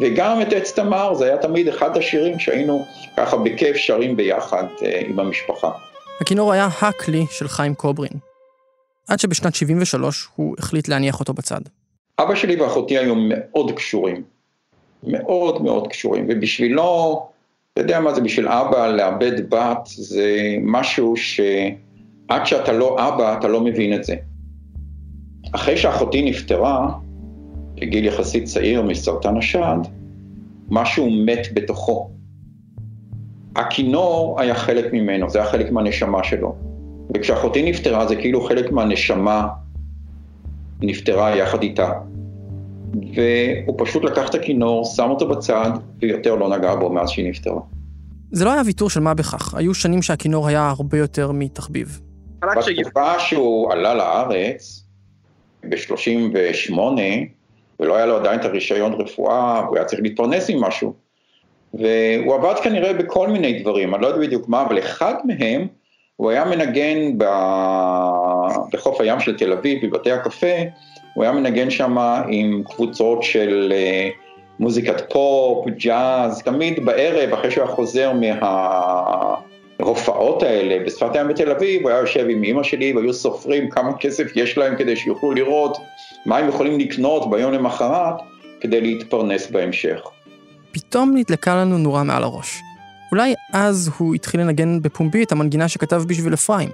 [0.00, 2.84] וגם את עץ תמר, זה היה תמיד אחד השירים שהיינו
[3.16, 5.70] ככה בכיף שרים ביחד אה, עם המשפחה.
[6.20, 8.12] הכינור היה הכלי של חיים קוברין.
[9.08, 11.60] עד שבשנת 73 הוא החליט להניח אותו בצד.
[12.18, 14.22] אבא שלי ואחותי היו מאוד קשורים,
[15.02, 17.26] מאוד מאוד קשורים, ובשבילו,
[17.74, 23.48] אתה יודע מה זה בשביל אבא לאבד בת, זה משהו שעד שאתה לא אבא, אתה
[23.48, 24.14] לא מבין את זה.
[25.52, 26.90] אחרי שאחותי נפטרה,
[27.74, 29.76] בגיל יחסית צעיר מסרטן השד,
[30.68, 32.10] משהו מת בתוכו.
[33.56, 36.56] הכינור היה חלק ממנו, זה היה חלק מהנשמה שלו.
[37.14, 39.48] וכשאחותי נפטרה, זה כאילו חלק מהנשמה
[40.80, 41.92] נפטרה יחד איתה.
[43.14, 45.70] והוא פשוט לקח את הכינור, שם אותו בצד,
[46.00, 47.60] ויותר לא נגע בו מאז שהיא נפטרה.
[48.32, 52.00] זה לא היה ויתור של מה בכך, היו שנים שהכינור היה הרבה יותר מתחביב.
[52.40, 54.84] בתקופה שהוא עלה לארץ,
[55.68, 56.78] ב-38,
[57.80, 60.94] ולא היה לו עדיין את הרישיון רפואה, והוא היה צריך להתפרנס עם משהו.
[61.74, 65.66] והוא עבד כנראה בכל מיני דברים, אני לא יודע בדיוק מה, אבל אחד מהם,
[66.16, 67.24] הוא היה מנגן ב...
[68.72, 70.56] בחוף הים של תל אביב, בבתי הקפה,
[71.14, 71.98] הוא היה מנגן שם
[72.28, 74.08] עם קבוצות של אה,
[74.60, 78.12] מוזיקת פופ, ג'אז, תמיד בערב, אחרי שהוא היה חוזר
[79.80, 83.98] מההופעות האלה בשפת הים בתל אביב, הוא היה יושב עם אמא שלי והיו סופרים כמה
[83.98, 85.78] כסף יש להם כדי שיוכלו לראות
[86.26, 88.14] מה הם יכולים לקנות ביום למחרת
[88.60, 90.00] כדי להתפרנס בהמשך.
[90.72, 92.60] פתאום נדלקה לנו נורה מעל הראש.
[93.12, 96.68] אולי אז הוא התחיל לנגן בפומבי את המנגינה שכתב בשביל אפרים.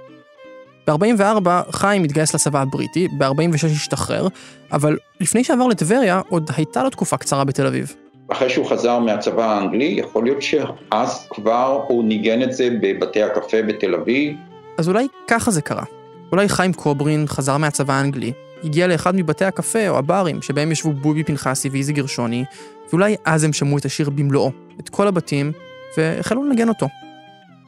[0.87, 4.27] ב-44 חיים התגייס לצבא הבריטי, ב-46 השתחרר,
[4.71, 7.95] אבל לפני שעבר לטבריה עוד הייתה לו תקופה קצרה בתל אביב.
[8.31, 13.61] אחרי שהוא חזר מהצבא האנגלי, יכול להיות שאז כבר הוא ניגן את זה בבתי הקפה
[13.61, 14.35] בתל אביב.
[14.77, 15.83] אז אולי ככה זה קרה.
[16.31, 18.31] אולי חיים קוברין חזר מהצבא האנגלי,
[18.63, 22.43] הגיע לאחד מבתי הקפה או הברים שבהם ישבו בובי פנחסי ואיזי גרשוני,
[22.89, 25.51] ואולי אז הם שמעו את השיר במלואו, את כל הבתים,
[25.97, 26.87] והחלו לנגן אותו.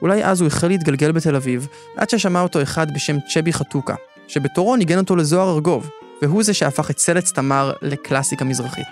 [0.04, 3.96] אולי אז הוא החל להתגלגל בתל אביב, עד ששמע אותו אחד בשם צ'בי חתוקה,
[4.28, 5.90] שבתורו ניגן אותו לזוהר ארגוב,
[6.22, 8.88] והוא זה שהפך את סלץ תמר לקלאסיקה מזרחית.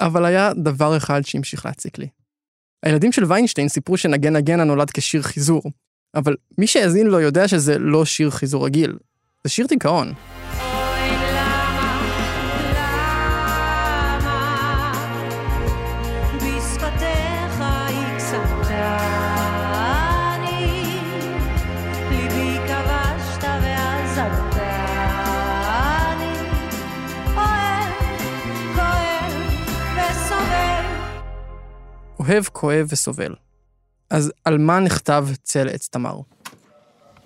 [0.00, 2.08] אבל היה דבר אחד שהמשיך להציק לי.
[2.82, 5.62] הילדים של ויינשטיין סיפרו שנגן נגנה נולד כשיר חיזור,
[6.14, 8.98] אבל מי שהאזין לו יודע שזה לא שיר חיזור רגיל,
[9.44, 10.12] זה שיר דיכאון.
[32.30, 33.34] אוהב, כואב וסובל.
[34.10, 36.20] אז על מה נכתב צל עץ תמר?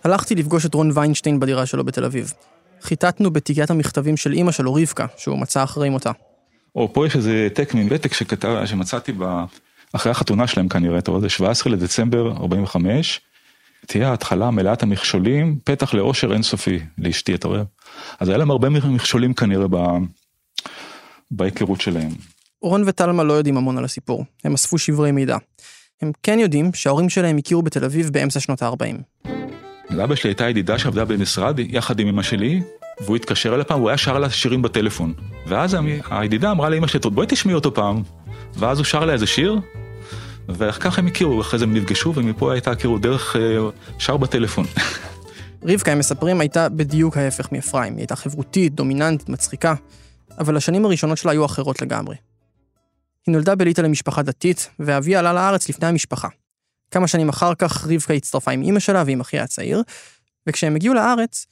[0.05, 2.33] הלכתי לפגוש את רון ויינשטיין בדירה שלו בתל אביב.
[2.83, 6.11] חיטטנו בתיקיית המכתבים של אימא שלו, רבקה, שהוא מצא אחרי מותה.
[6.77, 9.45] או פה יש איזה העתק מוותק שכתב, שמצאתי ב...
[9.93, 13.21] אחרי החתונה שלהם כנראה, אתה רואה, זה 17 לדצמבר 45,
[13.87, 17.63] תהיה ההתחלה מלאת המכשולים, פתח לאושר אינסופי לאשתי, אתה רואה?
[18.21, 19.77] אז היה להם הרבה מכשולים כנראה ב...
[21.31, 22.11] בהיכרות שלהם.
[22.65, 25.37] רון וטלמה לא יודעים המון על הסיפור, הם אספו שברי מידע.
[26.03, 29.29] הם כן יודעים שההורים שלהם הכירו בתל אביב באמצע שנות ה-40.
[29.91, 32.63] לאבא שלי הייתה ידידה שעבדה במשרד יחד עם אמא שלי,
[33.01, 35.15] והוא התקשר אליה פעם, הוא היה שר לה שירים בטלפון.
[35.47, 35.77] ואז
[36.11, 38.03] הידידה אמרה לאמא שלי, בואי תשמעי אותו פעם.
[38.55, 39.59] ואז הוא שר לה איזה שיר,
[40.49, 43.41] וככה הם הכירו, אחרי זה הם נפגשו, ומפה הייתה הכירו דרך אה,
[43.99, 44.65] שר בטלפון.
[45.69, 47.93] רבקה, הם מספרים, הייתה בדיוק ההפך מאפרים.
[47.93, 49.75] היא הייתה חברותית, דומיננטית, מצחיקה,
[50.39, 52.17] אבל השנים הראשונות שלה היו אחרות לגמרי.
[53.27, 56.29] היא נולדה בליטא למשפחה דתית, ואביה עלה לארץ לפני המשפחה.
[56.91, 59.83] כמה שנים אחר כך רבקה הצטרפה עם אימא שלה ועם אחיה הצעיר,
[60.47, 61.47] וכשהם הגיעו לארץ,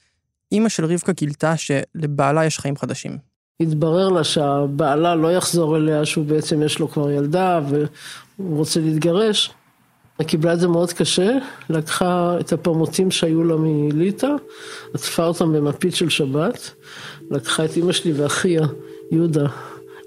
[0.53, 3.19] אימא של רבקה גילתה שלבעלה יש חיים חדשים.
[3.61, 9.51] התברר לה שהבעלה לא יחזור אליה, שהוא בעצם יש לו כבר ילדה והוא רוצה להתגרש.
[10.19, 11.31] היא קיבלה את זה מאוד קשה,
[11.71, 14.31] לקחה את הפרמוטים שהיו לה מליטא,
[14.95, 16.71] עטפה אותם במפית של שבת,
[17.31, 18.61] לקחה את אימא שלי ואחיה,
[19.13, 19.47] יהודה,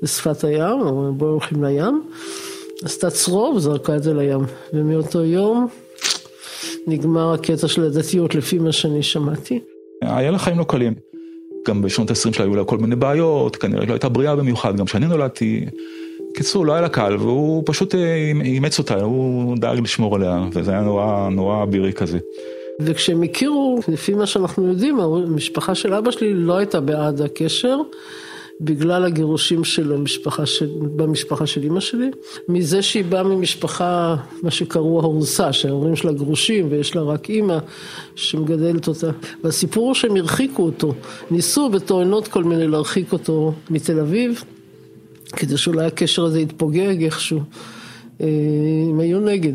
[0.06, 2.04] לשפת הים, או בואו הולכים לים,
[2.84, 4.40] עשתה צרור וזרקה את זה לים.
[4.74, 5.68] ומאותו יום
[6.88, 9.60] נגמר הקטע של הדתיות לפי מה שאני שמעתי.
[10.02, 10.94] היה לה חיים לא קלים.
[11.68, 14.86] גם בשנות ה-20 שלה היו לה כל מיני בעיות, כנראה לא הייתה בריאה במיוחד, גם
[14.86, 15.66] כשאני נולדתי.
[16.36, 20.72] קיצור, לא היה לה קל, והוא פשוט אה, אימץ אותה, הוא דאג לשמור עליה, וזה
[20.72, 22.20] היה נורא, נורא אבירי כזה.
[22.80, 27.78] וכשהם הכירו, לפי מה שאנחנו יודעים, המשפחה של אבא שלי לא הייתה בעד הקשר,
[28.62, 32.12] בגלל הגירושים של המשפחה של, במשפחה של אימא שלי,
[32.50, 37.58] מזה שהיא באה ממשפחה, מה שקראו האורסה, שההורים שלה גרושים ויש לה רק אימא
[38.16, 39.10] שמגדלת אותה.
[39.44, 40.94] והסיפור הוא שהם הרחיקו אותו,
[41.32, 44.44] ניסו בטוענות כל מיני להרחיק אותו מתל אביב,
[45.36, 47.40] כדי שאולי הקשר הזה יתפוגג איכשהו.
[48.22, 48.28] אה,
[48.90, 49.54] הם היו נגד.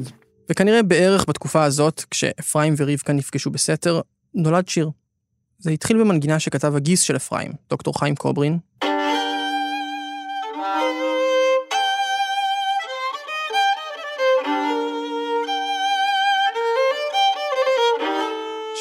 [0.51, 4.01] וכנראה בערך בתקופה הזאת, כשאפרים ורבקה נפגשו בסתר,
[4.35, 4.91] נולד שיר.
[5.59, 8.59] זה התחיל במנגינה שכתב הגיס של אפרים, דוקטור חיים קוברין.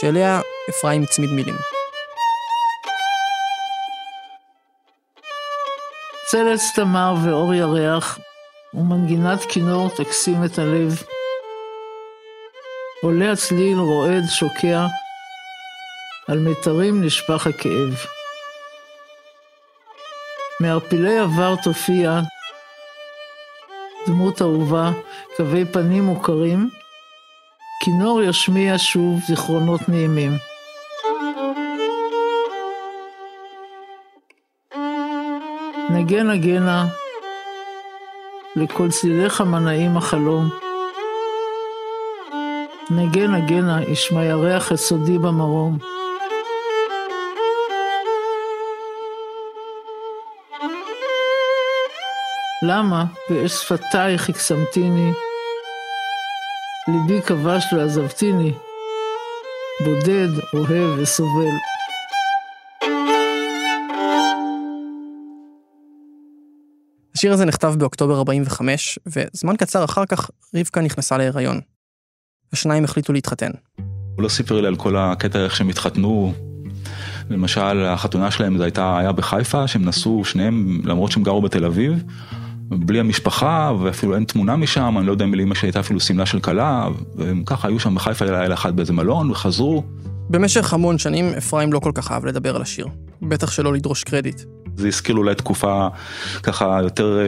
[0.02, 1.56] שאליה אפרים הצמיד מילים.
[6.26, 8.20] צלץ תמר ואור ירח,
[8.74, 11.04] ומנגינת כינור תקסים את הלב.
[13.02, 14.86] עולה הצליל רועד שוקע,
[16.28, 18.06] על מיתרים נשפך הכאב.
[20.62, 22.20] מערפילי עבר תופיע
[24.08, 24.90] דמות אהובה,
[25.38, 26.70] קווי פנים מוכרים,
[27.80, 30.32] כינור ישמיע שוב זיכרונות נעימים.
[35.90, 36.86] נגן נגנה,
[38.56, 40.50] לכל צליליך מנעים החלום.
[42.92, 45.78] נגן נגנה, ישמע ירח את סודי במרום.
[52.68, 55.12] למה באש שפתייך הקסמתיני,
[56.90, 58.54] ליבי כבש ועזבתיני,
[59.86, 61.56] בודד, אוהב וסובל.
[67.16, 71.60] השיר הזה נכתב באוקטובר 45, וזמן קצר אחר כך רבקה נכנסה להיריון.
[72.54, 73.52] השניים החליטו להתחתן.
[74.16, 76.34] הוא לא סיפר לי על כל הקטע איך שהם התחתנו.
[77.30, 82.04] למשל, החתונה שלהם זה הייתה, היה בחיפה, שהם נסעו שניהם, למרות שהם גרו בתל אביב,
[82.70, 86.40] בלי המשפחה, ואפילו אין תמונה משם, אני לא יודע אם לאמא שהייתה אפילו שמלה של
[86.40, 89.84] כלה, והם ככה היו שם בחיפה לילה אחד באיזה מלון, וחזרו.
[90.30, 92.88] במשך המון שנים אפרים לא כל כך אהב לדבר על השיר.
[93.22, 94.42] בטח שלא לדרוש קרדיט.
[94.76, 95.88] זה הזכיר לו אולי תקופה
[96.44, 97.26] ככה יותר אה,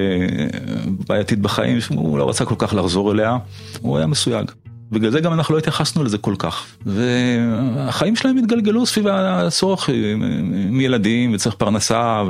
[1.08, 3.38] בעייתית בחיים, שהוא לא רצה כל כך לחזור אליה,
[3.82, 4.52] הוא היה מסויג.
[4.92, 6.66] בגלל זה גם אנחנו לא התייחסנו לזה כל כך.
[6.86, 10.16] והחיים שלהם התגלגלו סביב הצורך אה,
[10.70, 12.24] מילדים וצריך פרנסה,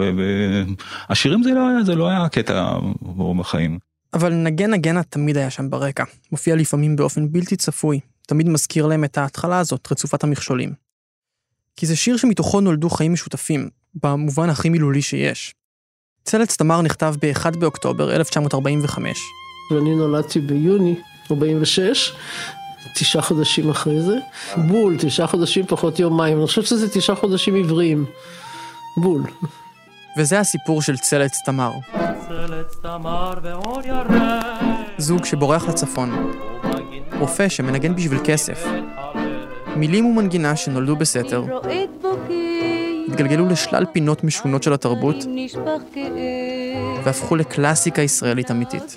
[1.10, 3.80] והשירים זה לא זה לא היה קטע ברור בחיים.
[4.14, 6.04] אבל נגן נגנה תמיד היה שם ברקע.
[6.32, 8.00] מופיע לפעמים באופן בלתי צפוי.
[8.28, 10.74] תמיד מזכיר להם את ההתחלה הזאת, רצופת המכשולים.
[11.76, 13.70] כי זה שיר שמתוכו נולדו חיים משותפים,
[14.04, 15.56] במובן הכי מילולי שיש.
[16.24, 19.18] צלץ תמר נכתב ב-1 באוקטובר 1945.
[19.72, 20.96] ואני נולדתי ביוני
[21.28, 22.14] 46,
[22.96, 24.18] תשעה חודשים אחרי זה.
[24.58, 26.38] בול, תשעה חודשים פחות יומיים.
[26.38, 28.06] אני חושבת שזה תשעה חודשים עבריים.
[28.98, 29.24] בול.
[30.18, 31.72] וזה הסיפור של צלץ תמר.
[32.28, 34.46] צלץ תמר ואור ירח
[34.98, 36.32] זוג שבורח לצפון.
[37.20, 38.66] רופא שמנגן בשביל כסף.
[39.76, 41.44] מילים ומנגינה שנולדו בסתר,
[43.08, 45.16] התגלגלו לשלל פינות משונות של התרבות.
[47.04, 48.96] והפכו לקלאסיקה ישראלית אמיתית.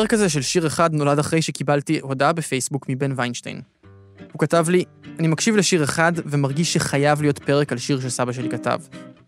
[0.00, 3.60] הפרק הזה של שיר אחד נולד אחרי שקיבלתי הודעה בפייסבוק מבן ויינשטיין.
[4.32, 4.84] הוא כתב לי,
[5.18, 8.78] אני מקשיב לשיר אחד ומרגיש שחייב להיות פרק על שיר שסבא שלי כתב.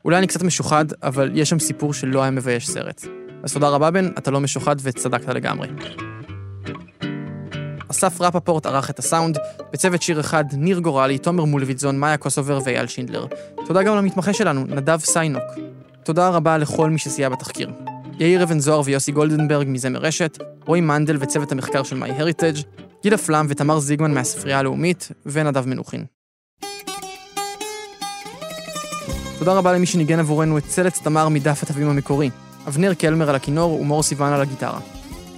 [0.05, 3.05] אולי אני קצת משוחד, אבל יש שם סיפור שלא היה מבייש סרט.
[3.43, 5.69] אז תודה רבה בן, אתה לא משוחד וצדקת לגמרי.
[7.91, 9.39] אסף רפפורט ערך את הסאונד,
[9.73, 13.27] בצוות שיר אחד ניר גורלי, תומר מולביטזון, מאיה קוסובר ואייל שינדלר.
[13.67, 15.45] תודה גם למתמחה שלנו, נדב סיינוק.
[16.05, 17.71] תודה רבה לכל מי שסייע בתחקיר.
[18.23, 22.63] יאיר אבן זוהר ויוסי גולדנברג מזמר רשת, רועי מנדל וצוות המחקר של MyHeritage,
[23.03, 26.05] גילה פלם ותמר זיגמן מהספרייה הלאומית, ונדב מנוחין.
[29.39, 32.31] תודה רבה למי שניגן עבורנו את צלץ תמר מדף התווים המקורי,
[32.69, 34.81] אבנר קלמר על הכינור ומור סיוון על הגיטרה.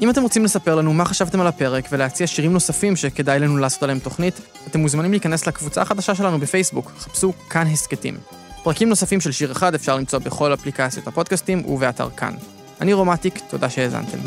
[0.03, 3.83] אם אתם רוצים לספר לנו מה חשבתם על הפרק ולהציע שירים נוספים שכדאי לנו לעשות
[3.83, 8.15] עליהם תוכנית, אתם מוזמנים להיכנס לקבוצה החדשה שלנו בפייסבוק, חפשו כאן הסכתים.
[8.63, 12.35] פרקים נוספים של שיר אחד אפשר למצוא בכל אפליקציות הפודקאסטים ובאתר כאן.
[12.81, 14.19] אני רומטיק, תודה שהאזנתם.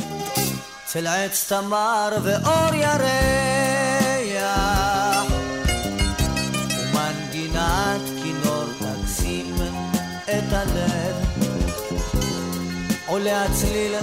[13.07, 13.95] עולה הצליל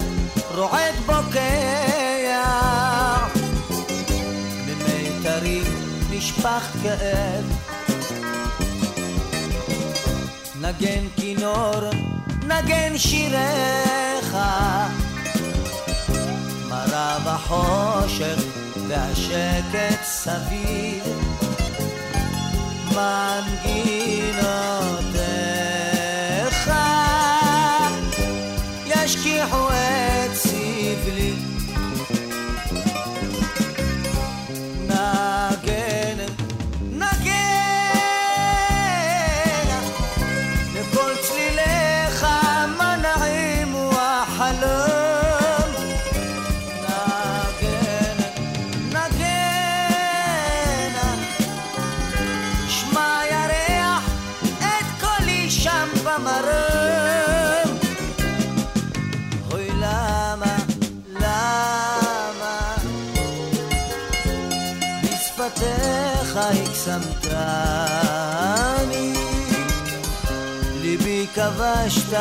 [0.54, 2.44] רועד בוקע
[4.66, 5.64] במיתרים
[6.10, 7.44] נשפך כאב
[10.60, 11.90] נגן כינור,
[12.48, 14.36] נגן שיריך.
[16.68, 18.38] מראה בחושך
[18.88, 21.04] והשקט סביב.
[22.94, 24.43] מנגינותיך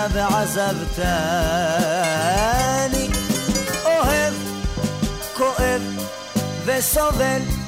[0.04, 1.08] כבשת ועזבתני
[3.86, 4.34] אוהב,
[5.38, 5.82] כואב
[6.66, 7.63] וסובל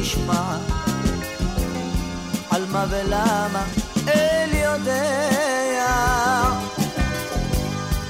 [0.00, 0.56] נשמע.
[2.50, 3.64] על מה ולמה
[4.08, 5.96] אל יודע.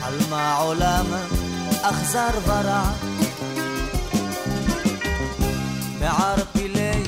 [0.03, 1.07] על מה עולם
[1.82, 2.91] אכזר ורע.
[6.01, 7.03] מערפילי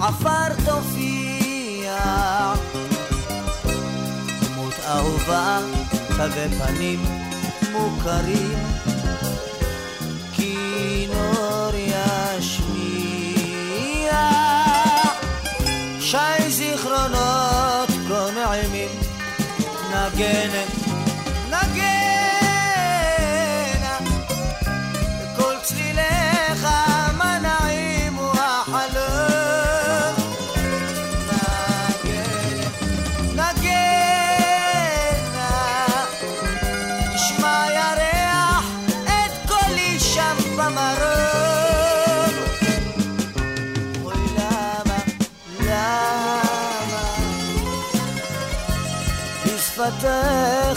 [0.00, 1.96] עפר תופיע.
[4.40, 5.58] דמות אהובה,
[6.08, 7.04] תווי פנים
[7.72, 8.58] מוכרים,
[20.16, 20.85] again.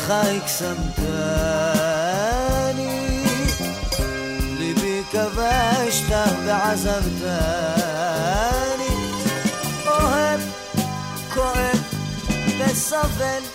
[0.10, 1.24] בשפתיך הקסמתני,
[4.58, 7.36] ליבי כבשת ועזבתני,
[9.88, 10.42] אוהב,
[11.34, 11.84] כואב
[12.60, 13.49] וסובל.